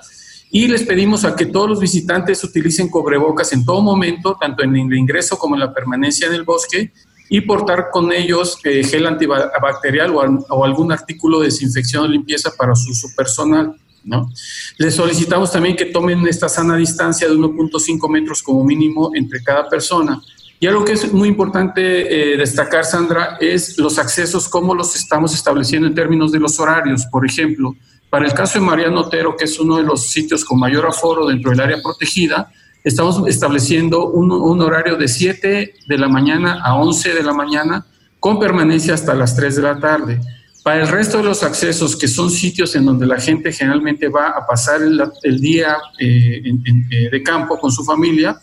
y 0.55 0.69
les 0.69 0.83
pedimos 0.83 1.25
a 1.25 1.35
que 1.35 1.47
todos 1.47 1.67
los 1.67 1.81
visitantes 1.81 2.45
utilicen 2.45 2.91
cobrebocas 2.91 3.55
en 3.55 3.65
todo 3.65 3.81
momento, 3.81 4.37
tanto 4.39 4.63
en 4.63 4.77
el 4.77 4.93
ingreso 4.93 5.39
como 5.39 5.55
en 5.55 5.61
la 5.61 5.73
permanencia 5.73 6.27
en 6.27 6.35
el 6.35 6.43
bosque, 6.43 6.93
y 7.31 7.41
portar 7.41 7.89
con 7.91 8.13
ellos 8.13 8.59
eh, 8.63 8.85
gel 8.85 9.07
antibacterial 9.07 10.15
o, 10.15 10.65
algún 10.65 10.93
artículo 10.93 11.41
de 11.41 11.47
desinfección 11.47 12.05
o 12.05 12.07
limpieza 12.07 12.51
para 12.55 12.75
su 12.77 12.91
uso 12.91 13.09
personal. 13.17 13.75
¿no? 14.05 14.31
Les 14.77 14.95
solicitamos 14.95 15.51
también 15.51 15.75
que 15.75 15.87
tomen 15.87 16.29
esta 16.29 16.51
sana 16.51 16.77
distancia 16.77 17.27
de 17.27 17.35
1.5 17.35 18.11
metros 18.11 18.43
como 18.43 18.63
mínimo 18.63 19.11
entre 19.15 19.43
cada 19.43 19.67
persona. 19.71 20.21
Y 20.61 20.67
algo 20.67 20.85
que 20.85 20.93
es 20.93 21.11
muy 21.15 21.29
importante 21.29 22.35
eh, 22.35 22.37
destacar, 22.37 22.85
Sandra, 22.85 23.39
es 23.41 23.79
los 23.79 23.99
accesos, 23.99 24.51
cómo 24.51 24.75
los 24.75 24.95
estamos 24.97 25.33
estableciendo 25.33 25.89
en 25.89 25.95
términos 25.95 26.31
de 26.31 26.41
los 26.41 26.61
horarios. 26.61 27.07
Por 27.11 27.25
ejemplo, 27.25 27.75
para 28.13 28.27
el 28.27 28.35
caso 28.35 28.59
de 28.59 28.67
Mariano 28.67 29.01
Otero, 29.01 29.35
que 29.39 29.47
es 29.47 29.59
uno 29.59 29.79
de 29.79 29.85
los 29.85 30.11
sitios 30.11 30.45
con 30.45 30.61
mayor 30.61 30.85
aforo 30.85 31.29
dentro 31.29 31.51
del 31.51 31.61
área 31.61 31.79
protegida, 31.83 32.53
estamos 32.85 33.27
estableciendo 33.27 34.11
un, 34.11 34.61
horario 34.61 34.97
de 34.97 35.09
7 35.09 35.75
de 35.89 35.99
la 35.99 36.09
mañana 36.09 36.61
a 36.63 36.75
11 36.75 37.15
de 37.15 37.23
la 37.23 37.33
mañana 37.33 37.87
con 38.21 38.39
permanencia 38.39 38.93
hasta 38.93 39.15
las 39.15 39.35
3 39.35 39.57
de 39.57 39.63
la 39.63 39.81
tarde. 39.81 40.21
Para 40.63 40.83
el 40.83 40.89
resto 40.89 41.17
de 41.17 41.25
los 41.25 41.43
accesos, 41.43 41.97
que 41.97 42.07
son 42.07 42.31
sitios 42.31 42.77
en 42.77 42.85
donde 42.85 43.07
la 43.07 43.19
gente 43.19 43.51
generalmente 43.51 44.11
va 44.11 44.29
a 44.29 44.47
pasar 44.47 44.83
el, 44.83 45.41
día 45.41 45.79
eh, 45.99 46.43
eh, 46.45 47.09
de 47.11 47.23
campo 47.23 47.59
con 47.59 47.73
su 47.73 47.83
familia, 47.83 48.39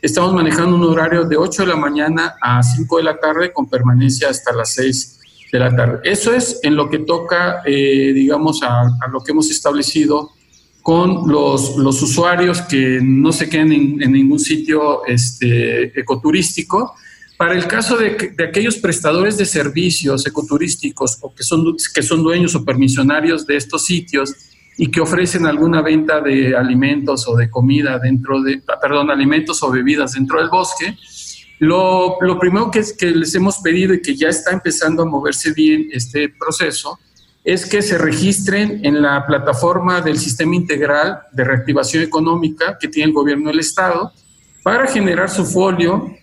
estamos 0.00 0.32
manejando 0.32 0.76
un 0.76 0.84
horario 0.84 1.24
de 1.24 1.36
8 1.36 1.62
de 1.62 1.68
la 1.68 1.76
mañana 1.76 2.36
a 2.40 2.62
5 2.62 2.98
de 2.98 3.02
la 3.02 3.18
tarde 3.18 3.52
con 3.52 3.68
permanencia 3.68 4.28
hasta 4.28 4.52
las 4.52 4.74
6 4.74 5.17
de 5.52 5.58
la 5.58 5.74
tarde. 5.74 6.00
Eso 6.04 6.32
es 6.32 6.60
en 6.62 6.76
lo 6.76 6.88
que 6.90 7.00
toca, 7.00 7.62
eh, 7.64 8.12
digamos, 8.14 8.62
a, 8.62 8.84
lo 9.10 9.22
que 9.22 9.32
hemos 9.32 9.50
establecido 9.50 10.30
con 10.82 11.30
los, 11.30 11.76
los 11.76 12.02
usuarios 12.02 12.62
que 12.62 13.00
no 13.02 13.32
se 13.32 13.48
queden 13.48 14.02
en, 14.02 14.12
ningún 14.12 14.38
sitio 14.38 15.04
este, 15.06 15.98
ecoturístico. 15.98 16.94
Para 17.36 17.54
el 17.54 17.66
caso 17.66 17.96
de, 17.96 18.32
de, 18.36 18.44
aquellos 18.44 18.76
prestadores 18.76 19.36
de 19.36 19.44
servicios 19.44 20.26
ecoturísticos 20.26 21.18
o 21.20 21.34
que 21.34 21.44
son, 21.44 21.76
que 21.94 22.02
son 22.02 22.22
dueños 22.22 22.54
o 22.54 22.64
permisionarios 22.64 23.46
de 23.46 23.56
estos 23.56 23.84
sitios 23.84 24.34
y 24.78 24.90
que 24.90 25.00
ofrecen 25.00 25.44
alguna 25.44 25.82
venta 25.82 26.20
de 26.20 26.56
alimentos 26.56 27.26
o 27.28 27.36
de 27.36 27.50
comida 27.50 27.98
dentro 27.98 28.40
de, 28.40 28.62
perdón, 28.80 29.10
alimentos 29.10 29.62
o 29.64 29.70
bebidas 29.70 30.12
dentro 30.12 30.38
del 30.38 30.48
bosque, 30.48 30.96
lo, 31.60 32.18
primero 32.38 32.70
que, 32.70 32.80
es, 32.80 32.92
que 32.92 33.10
les 33.10 33.34
hemos 33.34 33.58
pedido 33.58 33.92
y 33.94 34.00
que 34.00 34.14
ya 34.14 34.28
está 34.28 34.52
empezando 34.52 35.02
a 35.02 35.06
moverse 35.06 35.52
bien 35.52 35.88
este 35.92 36.28
proceso 36.28 36.98
es 37.44 37.66
que 37.66 37.82
se 37.82 37.98
registren 37.98 38.84
en 38.84 39.00
la 39.00 39.26
plataforma 39.26 40.00
del 40.00 40.18
Sistema 40.18 40.54
Integral 40.54 41.20
de 41.32 41.44
Reactivación 41.44 42.02
Económica 42.02 42.78
que 42.78 42.88
tiene 42.88 43.08
el 43.08 43.14
gobierno 43.14 43.48
del 43.48 43.60
Estado 43.60 44.12
para 44.62 44.86
generar 44.86 45.30
su 45.30 45.44
folio 45.44 46.14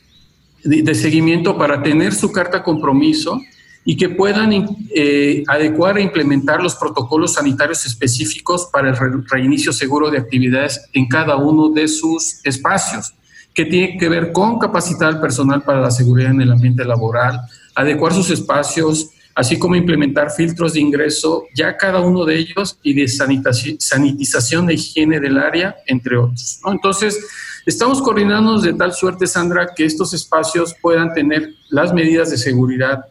de, 0.63 0.95
seguimiento 0.95 1.57
para 1.57 1.81
tener 1.81 2.13
su 2.13 2.31
carta 2.31 2.63
compromiso 2.63 3.41
y 3.83 3.97
que 3.97 4.09
puedan 4.09 4.51
eh, 4.95 5.43
adecuar 5.47 5.97
e 5.97 6.01
implementar 6.01 6.61
los 6.61 6.75
protocolos 6.75 7.33
sanitarios 7.33 7.85
específicos 7.85 8.69
para 8.71 8.89
el 8.89 9.25
reinicio 9.27 9.73
seguro 9.73 10.09
de 10.09 10.17
actividades 10.17 10.89
en 10.93 11.07
cada 11.07 11.35
uno 11.35 11.69
de 11.69 11.87
sus 11.87 12.39
espacios 12.43 13.13
que 13.55 13.65
tiene 13.65 13.97
que 13.97 14.09
ver 14.09 14.33
con 14.33 14.59
capacitar 14.59 15.07
al 15.07 15.21
personal 15.21 15.63
para 15.63 15.79
la 15.79 15.89
seguridad 15.89 16.31
en 16.31 16.41
el 16.41 16.51
ambiente 16.51 16.83
laboral, 16.83 17.39
adecuar 17.73 18.13
sus 18.13 18.29
espacios, 18.29 19.09
así 19.33 19.57
como 19.57 19.75
implementar 19.77 20.29
filtros 20.29 20.73
de 20.73 20.81
ingreso, 20.81 21.45
ya 21.55 21.77
cada 21.77 22.01
uno 22.01 22.25
de 22.25 22.37
ellos, 22.37 22.77
y 22.83 22.93
de 22.93 23.07
sanitización 23.07 24.65
de 24.65 24.73
higiene 24.73 25.21
del 25.21 25.37
área, 25.37 25.75
entre 25.87 26.17
otros. 26.17 26.59
Entonces, 26.65 27.17
estamos 27.65 28.01
coordinándonos 28.01 28.61
de 28.61 28.73
tal 28.73 28.93
suerte, 28.93 29.25
Sandra, 29.25 29.69
que 29.73 29.85
estos 29.85 30.13
espacios 30.13 30.75
puedan 30.81 31.13
tener 31.13 31.53
las 31.69 31.93
medidas 31.93 32.29
de 32.31 32.37
seguridad 32.37 33.05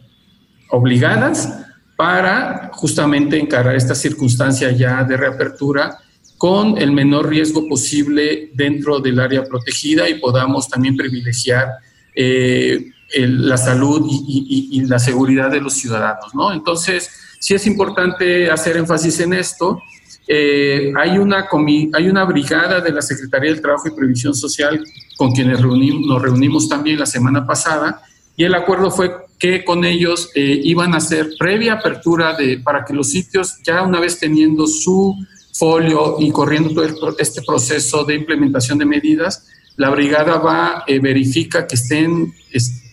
obligadas 0.69 1.49
para 1.95 2.69
justamente 2.73 3.39
encarar 3.39 3.75
esta 3.75 3.95
circunstancia 3.95 4.71
ya 4.71 5.03
de 5.03 5.17
reapertura 5.17 5.97
con 6.37 6.77
el 6.77 6.91
menor 6.91 7.29
riesgo 7.29 7.67
posible 7.67 8.51
dentro 8.53 8.99
del 8.99 9.19
área 9.19 9.43
protegida 9.43 10.09
y 10.09 10.19
podamos 10.19 10.67
también 10.67 10.97
privilegiar 10.97 11.67
eh, 12.13 12.91
la 13.17 13.57
salud 13.57 14.05
y, 14.09 14.81
la 14.87 14.99
seguridad 14.99 15.49
de 15.49 15.61
los 15.61 15.73
ciudadanos. 15.73 16.33
¿no? 16.33 16.51
Entonces, 16.51 17.09
sí 17.39 17.53
es 17.53 17.65
importante 17.65 18.49
hacer 18.51 18.77
énfasis 18.77 19.19
en 19.21 19.33
esto. 19.33 19.81
Eh, 20.27 20.91
hay, 20.97 21.17
una 21.17 21.47
hay 21.93 22.07
una 22.09 22.25
brigada 22.25 22.81
de 22.81 22.91
la 22.91 23.01
Secretaría 23.01 23.51
del 23.51 23.61
Trabajo 23.61 23.87
y 23.87 23.91
Previsión 23.91 24.33
Social 24.33 24.83
con 25.17 25.31
quienes 25.31 25.61
nos 25.61 26.21
reunimos 26.21 26.67
también 26.67 26.99
la 26.99 27.05
semana 27.05 27.45
pasada 27.45 28.01
y 28.35 28.43
el 28.43 28.53
acuerdo 28.53 28.91
fue 28.91 29.11
que 29.39 29.63
con 29.63 29.85
ellos 29.85 30.29
eh, 30.35 30.59
iban 30.63 30.93
a 30.93 30.97
hacer 30.97 31.29
previa 31.37 31.73
apertura 31.73 32.35
de, 32.35 32.59
para 32.59 32.83
que 32.85 32.93
los 32.93 33.09
sitios, 33.09 33.57
ya 33.63 33.81
una 33.83 33.99
vez 33.99 34.19
teniendo 34.19 34.67
su 34.67 35.15
folio 35.57 36.17
y 36.19 36.31
corriendo 36.31 36.69
todo 36.73 37.15
este 37.17 37.41
proceso 37.41 38.03
de 38.03 38.15
implementación 38.15 38.77
de 38.77 38.85
medidas, 38.85 39.45
la 39.77 39.89
brigada 39.89 40.37
va, 40.37 40.83
eh, 40.87 40.99
verifica 40.99 41.65
que 41.67 41.75
estén 41.75 42.33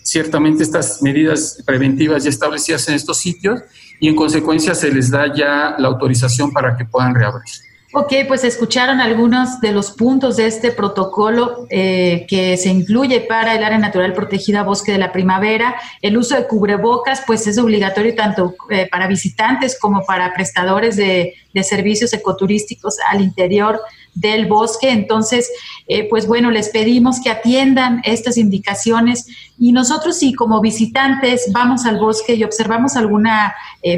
ciertamente 0.03 0.63
estas 0.63 1.01
medidas 1.03 1.63
preventivas 1.65 2.25
ya 2.25 2.31
establecidas 2.31 2.89
en 2.89 2.95
estos 2.95 3.19
sitios 3.19 3.61
y 4.01 4.09
en 4.09 4.17
consecuencia 4.17 4.75
se 4.75 4.93
les 4.93 5.11
da 5.11 5.33
ya 5.35 5.77
la 5.79 5.89
autorización 5.89 6.53
para 6.53 6.77
que 6.77 6.85
puedan 6.85 7.15
reabrir. 7.15 7.55
Ok, 7.95 8.11
pues 8.27 8.43
escucharon 8.43 9.03
algunos 9.03 9.61
de 9.61 9.71
los 9.71 9.91
puntos 9.91 10.39
de 10.39 10.47
este 10.47 10.73
protocolo 10.73 11.67
eh, 11.69 12.25
que 12.27 12.57
se 12.57 12.71
incluye 12.71 13.21
para 13.21 13.55
el 13.55 13.63
área 13.63 13.77
natural 13.77 14.15
protegida 14.15 14.63
Bosque 14.63 14.93
de 14.93 14.99
la 14.99 15.13
Primavera. 15.13 15.77
El 16.01 16.17
uso 16.17 16.35
de 16.35 16.47
cubrebocas, 16.47 17.23
pues 17.27 17.47
es 17.47 17.59
obligatorio 17.59 18.15
tanto 18.15 18.55
eh, 18.71 18.89
para 18.91 19.09
visitantes 19.09 19.79
como 19.79 20.07
para 20.07 20.33
prestadores 20.33 20.97
de, 20.97 21.35
servicios 21.63 22.15
ecoturísticos 22.15 22.97
al 23.11 23.21
interior 23.21 23.79
del 24.15 24.47
bosque. 24.47 24.89
Entonces, 24.89 25.51
eh, 25.87 26.09
pues 26.09 26.27
bueno, 26.27 26.51
les 26.51 26.71
pedimos 26.71 27.21
que 27.21 27.29
atiendan 27.29 28.01
estas 28.05 28.39
indicaciones 28.39 29.27
y 29.59 29.73
nosotros 29.73 30.19
si 30.19 30.33
como 30.33 30.63
visitantes 30.63 31.53
vamos 31.53 31.85
al 31.85 31.99
bosque 31.99 32.37
y 32.37 32.45
observamos 32.45 32.97
alguna 32.97 33.55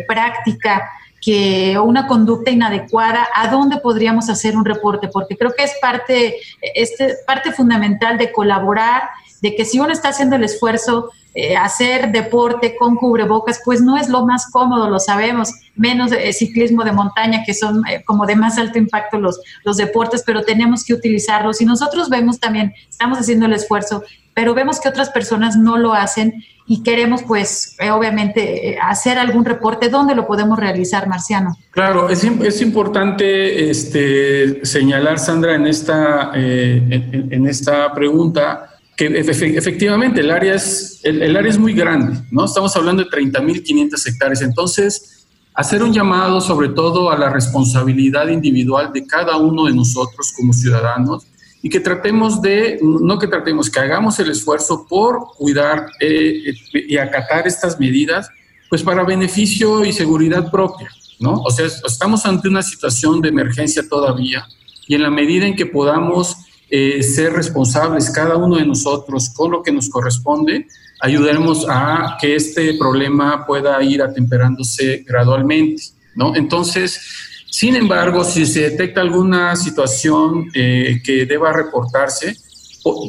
práctica, 0.08 0.82
que, 1.24 1.78
una 1.78 2.06
conducta 2.06 2.50
inadecuada, 2.50 3.26
¿a 3.34 3.48
dónde 3.48 3.78
podríamos 3.78 4.28
hacer 4.28 4.56
un 4.56 4.64
reporte? 4.64 5.08
Porque 5.08 5.36
creo 5.36 5.54
que 5.56 5.64
es 5.64 5.72
parte, 5.80 6.36
este, 6.60 7.14
parte 7.26 7.52
fundamental 7.52 8.18
de 8.18 8.30
colaborar, 8.30 9.04
de 9.40 9.54
que 9.54 9.64
si 9.64 9.80
uno 9.80 9.92
está 9.92 10.08
haciendo 10.08 10.36
el 10.36 10.44
esfuerzo, 10.44 11.10
eh, 11.36 11.56
hacer 11.56 12.12
deporte 12.12 12.76
con 12.78 12.94
cubrebocas, 12.94 13.60
pues 13.64 13.80
no 13.80 13.96
es 13.96 14.08
lo 14.08 14.24
más 14.24 14.48
cómodo, 14.52 14.88
lo 14.88 15.00
sabemos, 15.00 15.52
menos 15.74 16.12
eh, 16.12 16.32
ciclismo 16.32 16.84
de 16.84 16.92
montaña, 16.92 17.42
que 17.44 17.54
son 17.54 17.84
eh, 17.88 18.04
como 18.04 18.24
de 18.24 18.36
más 18.36 18.56
alto 18.56 18.78
impacto 18.78 19.18
los, 19.18 19.40
los 19.64 19.76
deportes, 19.76 20.22
pero 20.24 20.44
tenemos 20.44 20.84
que 20.84 20.94
utilizarlos. 20.94 21.60
Y 21.60 21.64
nosotros 21.64 22.08
vemos 22.08 22.38
también, 22.38 22.72
estamos 22.88 23.18
haciendo 23.18 23.46
el 23.46 23.52
esfuerzo, 23.52 24.04
pero 24.32 24.54
vemos 24.54 24.78
que 24.78 24.88
otras 24.88 25.10
personas 25.10 25.56
no 25.56 25.76
lo 25.76 25.92
hacen 25.92 26.34
y 26.68 26.84
queremos 26.84 27.24
pues 27.24 27.76
obviamente 27.92 28.78
hacer 28.80 29.18
algún 29.18 29.44
reporte, 29.44 29.88
¿dónde 29.88 30.14
lo 30.14 30.28
podemos 30.28 30.56
realizar, 30.58 31.08
Marciano? 31.08 31.56
Claro, 31.72 32.08
es, 32.08 32.22
es 32.22 32.62
importante 32.62 33.70
este, 33.70 34.64
señalar, 34.64 35.18
Sandra, 35.18 35.56
en 35.56 35.66
esta, 35.66 36.30
en, 36.34 37.46
esta 37.46 37.92
pregunta 37.92 38.73
que 38.96 39.06
efectivamente 39.06 40.20
el 40.20 40.30
área, 40.30 40.54
es, 40.54 41.00
el, 41.02 41.36
área 41.36 41.50
es 41.50 41.58
muy 41.58 41.72
grande, 41.72 42.20
¿no? 42.30 42.44
Estamos 42.44 42.76
hablando 42.76 43.02
de 43.02 43.10
30.500 43.10 44.08
hectáreas, 44.08 44.42
entonces 44.42 45.26
hacer 45.54 45.82
un 45.82 45.92
llamado 45.92 46.40
sobre 46.40 46.68
todo 46.68 47.10
a 47.10 47.18
la 47.18 47.30
responsabilidad 47.30 48.28
individual 48.28 48.92
de 48.92 49.06
cada 49.06 49.36
uno 49.36 49.66
de 49.66 49.74
nosotros 49.74 50.32
como 50.36 50.52
ciudadanos 50.52 51.26
y 51.62 51.68
que 51.68 51.80
tratemos 51.80 52.42
de, 52.42 52.78
no 52.82 53.18
que 53.18 53.26
tratemos, 53.26 53.70
que 53.70 53.80
hagamos 53.80 54.18
el 54.18 54.30
esfuerzo 54.30 54.86
por 54.88 55.28
cuidar 55.38 55.86
eh, 56.00 56.52
y 56.72 56.96
acatar 56.98 57.46
estas 57.46 57.80
medidas, 57.80 58.28
pues 58.68 58.82
para 58.82 59.02
beneficio 59.04 59.84
y 59.84 59.92
seguridad 59.92 60.50
propia, 60.50 60.90
¿no? 61.20 61.34
O 61.42 61.50
sea, 61.50 61.66
estamos 61.66 62.26
ante 62.26 62.48
una 62.48 62.62
situación 62.62 63.20
de 63.20 63.30
emergencia 63.30 63.88
todavía 63.88 64.46
y 64.86 64.94
en 64.94 65.02
la 65.02 65.10
medida 65.10 65.46
en 65.46 65.56
que 65.56 65.66
podamos 65.66 66.36
eh, 66.76 67.04
ser 67.04 67.32
responsables 67.32 68.10
cada 68.10 68.36
uno 68.36 68.56
de 68.56 68.66
nosotros 68.66 69.30
con 69.30 69.52
lo 69.52 69.62
que 69.62 69.70
nos 69.70 69.88
corresponde, 69.88 70.66
ayudaremos 71.00 71.64
a 71.68 72.16
que 72.20 72.34
este 72.34 72.74
problema 72.76 73.46
pueda 73.46 73.80
ir 73.80 74.02
atemperándose 74.02 75.04
gradualmente, 75.06 75.84
¿no? 76.16 76.34
Entonces, 76.34 77.00
sin 77.48 77.76
embargo, 77.76 78.24
si 78.24 78.44
se 78.44 78.70
detecta 78.70 79.02
alguna 79.02 79.54
situación 79.54 80.50
eh, 80.52 81.00
que 81.04 81.26
deba 81.26 81.52
reportarse, 81.52 82.36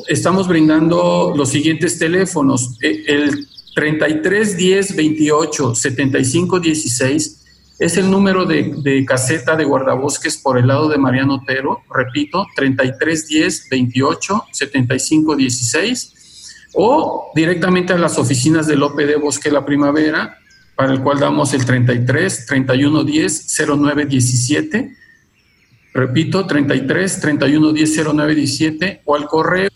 estamos 0.08 0.48
brindando 0.48 1.34
los 1.36 1.50
siguientes 1.50 1.98
teléfonos. 1.98 2.78
E, 2.84 3.04
el 3.08 3.48
33 3.74 4.58
10 4.58 4.96
28 4.96 5.74
75 5.74 6.60
16 6.60 7.45
es 7.78 7.98
el 7.98 8.10
número 8.10 8.46
de, 8.46 9.06
caseta 9.06 9.56
de 9.56 9.66
guardabosques 9.66 10.38
por 10.38 10.58
el 10.58 10.68
lado 10.68 10.88
de 10.88 10.98
Mariano 10.98 11.36
Otero. 11.36 11.82
Repito, 11.94 12.48
33 12.56 13.28
10 13.28 13.70
28 13.70 14.44
75 14.52 15.36
16 15.36 16.14
o 16.74 17.32
directamente 17.36 17.94
a 17.94 17.98
las 17.98 18.18
oficinas 18.18 18.68
del 18.68 18.84
OPD 18.84 19.20
Bosque 19.22 19.52
La 19.52 19.66
Primavera 19.66 20.40
para 20.76 20.92
el 20.92 21.02
cual 21.02 21.20
damos 21.20 21.54
el 21.54 21.66
33 21.66 22.46
31 22.46 23.04
10 23.04 23.58
09 23.68 24.06
17. 24.06 24.96
Repito, 25.94 26.46
33 26.46 27.22
31 27.22 27.72
10 27.72 28.04
09 28.14 28.36
17 28.36 29.02
o 29.06 29.16
al 29.16 29.28
correo 29.28 29.70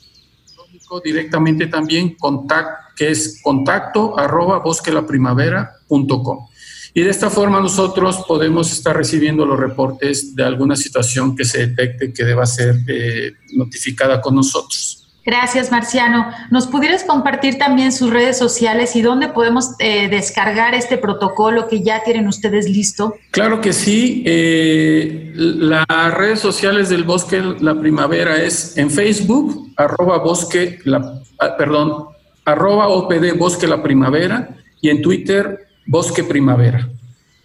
directamente 1.03 1.67
también 1.67 2.15
contact, 2.15 2.95
que 2.95 3.11
es 3.11 3.39
contacto 3.43 4.17
arroba 4.17 4.59
bosquelaprimavera.com. 4.59 6.47
Y 6.93 7.01
de 7.01 7.09
esta 7.09 7.29
forma 7.29 7.59
nosotros 7.59 8.23
podemos 8.27 8.71
estar 8.71 8.95
recibiendo 8.95 9.45
los 9.45 9.59
reportes 9.59 10.35
de 10.35 10.43
alguna 10.43 10.75
situación 10.75 11.35
que 11.35 11.45
se 11.45 11.67
detecte 11.67 12.13
que 12.13 12.23
deba 12.23 12.45
ser 12.45 12.75
eh, 12.87 13.33
notificada 13.53 14.19
con 14.21 14.35
nosotros. 14.35 14.99
Gracias, 15.25 15.69
Marciano. 15.69 16.31
¿Nos 16.49 16.65
pudieras 16.65 17.03
compartir 17.03 17.59
también 17.59 17.91
sus 17.91 18.09
redes 18.09 18.37
sociales 18.37 18.95
y 18.95 19.03
dónde 19.03 19.27
podemos 19.27 19.75
eh, 19.77 20.07
descargar 20.09 20.73
este 20.73 20.97
protocolo 20.97 21.67
que 21.67 21.83
ya 21.83 22.03
tienen 22.03 22.27
ustedes 22.27 22.67
listo? 22.67 23.13
Claro 23.29 23.61
que 23.61 23.71
sí. 23.73 24.23
Eh, 24.25 25.31
las 25.35 25.85
redes 26.15 26.39
sociales 26.39 26.89
del 26.89 27.03
Bosque 27.03 27.43
La 27.59 27.79
Primavera 27.79 28.41
es 28.41 28.75
en 28.77 28.89
Facebook, 28.89 29.71
arroba 29.75 30.17
bosque, 30.17 30.79
la, 30.85 31.21
ah, 31.37 31.55
perdón, 31.57 32.05
arroba 32.45 32.87
OPD 32.87 33.37
Bosque 33.37 33.67
La 33.67 33.83
Primavera 33.83 34.49
y 34.81 34.89
en 34.89 35.01
Twitter 35.03 35.68
Bosque 35.89 36.23
Primavera. 36.23 36.87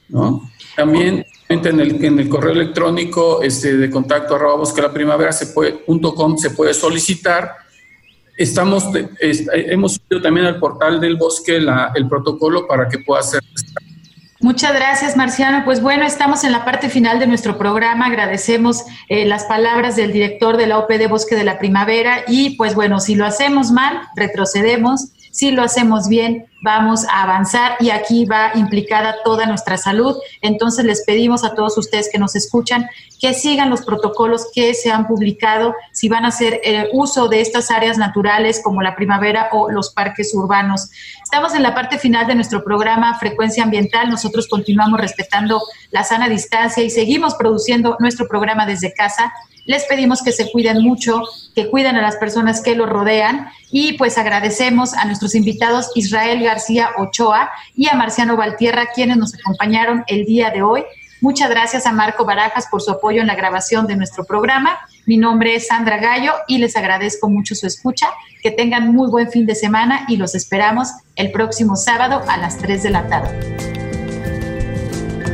¿no? 0.09 0.51
También 0.77 1.25
en 1.49 1.81
el, 2.19 2.29
correo 2.29 2.53
electrónico 2.53 3.43
este, 3.43 3.77
de 3.77 3.91
contacto 3.91 4.35
arroba 4.35 4.57
bosque 4.57 4.83
la 4.83 4.93
primavera 4.93 5.33
se 5.33 5.49
puede, 5.49 5.73
punto 5.73 6.15
com, 6.15 6.37
se 6.37 6.51
puede 6.51 6.75
solicitar 6.75 7.65
Estamos, 8.37 8.89
hemos 9.21 9.95
subido 9.95 10.21
también 10.21 10.47
al 10.47 10.59
portal 10.59 11.01
del 11.01 11.17
bosque 11.17 11.57
el 11.57 12.09
protocolo 12.09 12.67
para 12.67 12.89
que 12.89 12.99
pueda 12.99 13.23
ser. 13.23 13.41
Muchas 14.41 14.75
gracias, 14.75 15.17
Marciano. 15.17 15.65
Pues 15.65 15.81
bueno, 15.81 16.05
estamos 16.05 16.43
en 16.45 16.53
la 16.53 16.65
parte 16.65 16.89
final 16.89 17.19
de 17.21 17.27
nuestro 17.27 17.57
programa. 17.57 18.07
Agradecemos 18.07 18.85
eh, 19.09 19.25
las 19.25 19.45
palabras 19.45 19.97
del 19.97 20.13
director 20.13 20.57
de 20.57 20.67
la 20.67 20.79
OPD 20.81 21.09
Bosque 21.09 21.37
de 21.37 21.45
la 21.45 21.59
Primavera 21.59 22.25
y 22.27 22.57
pues 22.57 22.75
bueno, 22.75 22.99
si 23.01 23.15
lo 23.15 23.25
hacemos 23.25 23.71
mal, 23.71 24.01
retrocedemos. 24.17 25.13
Si 25.35 25.51
lo 25.51 25.65
hacemos 25.65 26.07
bien, 26.07 26.47
vamos 26.63 27.05
a 27.09 27.25
avanzar 27.25 27.77
y 27.81 27.91
aquí 27.91 28.25
va 28.25 28.53
implicada 28.55 29.17
toda 29.25 29.47
nuestra 29.47 29.77
salud. 29.77 30.17
Entonces 30.43 30.85
les 30.85 31.03
pedimos 31.05 31.43
a 31.43 31.57
todos 31.57 31.77
ustedes 31.77 32.09
que 32.09 32.21
nos 32.21 32.37
escuchan 32.37 32.87
que 33.21 33.35
sigan 33.35 33.69
los 33.69 33.83
protocolos 33.85 34.47
que 34.55 34.75
se 34.75 34.93
han 34.93 35.09
publicado, 35.09 35.75
si 35.91 36.09
van 36.09 36.25
a 36.25 36.29
hacer 36.29 36.61
eh, 36.63 36.89
uso 36.93 37.27
de 37.27 37.41
estas 37.41 37.73
áreas 37.73 37.99
naturales 37.99 38.61
como 38.63 38.81
la 38.81 38.95
primavera 38.95 39.49
o 39.51 39.73
los 39.73 39.93
parques 39.93 40.33
urbanos. 40.37 40.91
Estamos 41.25 41.53
en 41.57 41.65
la 41.65 41.75
parte 41.75 41.99
final 41.99 42.29
de 42.29 42.37
nuestro 42.37 42.63
programa 42.63 43.19
Frecuencia 43.19 43.65
Ambiental. 43.65 44.11
Nosotros 44.11 44.47
continuamos 44.47 45.01
respetando 45.01 45.61
la 45.91 46.05
sana 46.05 46.29
distancia 46.29 46.85
y 46.85 46.91
seguimos 46.91 47.35
produciendo 47.35 47.97
nuestro 47.99 48.29
programa 48.29 48.67
desde 48.67 48.95
casa. 48.95 49.33
Les 49.67 49.85
pedimos 49.85 50.23
que 50.23 50.33
se 50.33 50.51
cuiden 50.51 50.83
mucho, 50.83 51.23
que 51.55 51.71
cuiden 51.71 51.97
a 51.97 52.03
las 52.03 52.17
personas 52.17 52.61
que 52.61 52.75
los 52.75 52.89
rodean 52.89 53.49
y 53.71 53.95
pues 53.95 54.19
agradecemos 54.19 54.95
a 54.95 55.07
nuestros 55.07 55.35
invitados 55.35 55.91
Israel 55.95 56.43
García 56.43 56.91
Ochoa 56.99 57.51
y 57.75 57.89
a 57.89 57.95
Marciano 57.95 58.37
Valtierra, 58.37 58.89
quienes 58.95 59.17
nos 59.17 59.35
acompañaron 59.35 60.05
el 60.07 60.27
día 60.27 60.51
de 60.51 60.63
hoy. 60.63 60.85
Muchas 61.23 61.49
gracias 61.49 61.87
a 61.87 61.93
Marco 61.93 62.27
Barajas 62.27 62.67
por 62.71 62.83
su 62.83 62.91
apoyo 62.91 63.23
en 63.23 63.27
la 63.27 63.35
grabación 63.35 63.87
de 63.87 63.97
nuestro 63.97 64.25
programa. 64.25 64.79
Mi 65.07 65.17
nombre 65.17 65.55
es 65.55 65.69
Sandra 65.69 65.97
Gallo 65.97 66.33
y 66.47 66.59
les 66.59 66.77
agradezco 66.77 67.31
mucho 67.31 67.55
su 67.55 67.67
escucha. 67.67 68.09
Que 68.43 68.51
tengan 68.51 68.93
muy 68.93 69.11
buen 69.11 69.31
fin 69.31 69.47
de 69.47 69.55
semana 69.55 70.05
y 70.09 70.19
los 70.19 70.35
esperamos 70.35 70.91
el 71.17 71.33
próximo 71.33 71.77
sábado 71.77 72.23
a 72.29 72.37
las 72.37 72.59
3 72.59 72.83
de 72.83 72.91
la 72.91 73.07
tarde. 73.07 73.57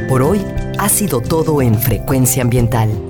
Por 0.08 0.22
hoy 0.22 0.44
ha 0.78 0.88
sido 0.88 1.20
todo 1.20 1.60
en 1.60 1.74
Frecuencia 1.74 2.42
Ambiental. 2.42 3.09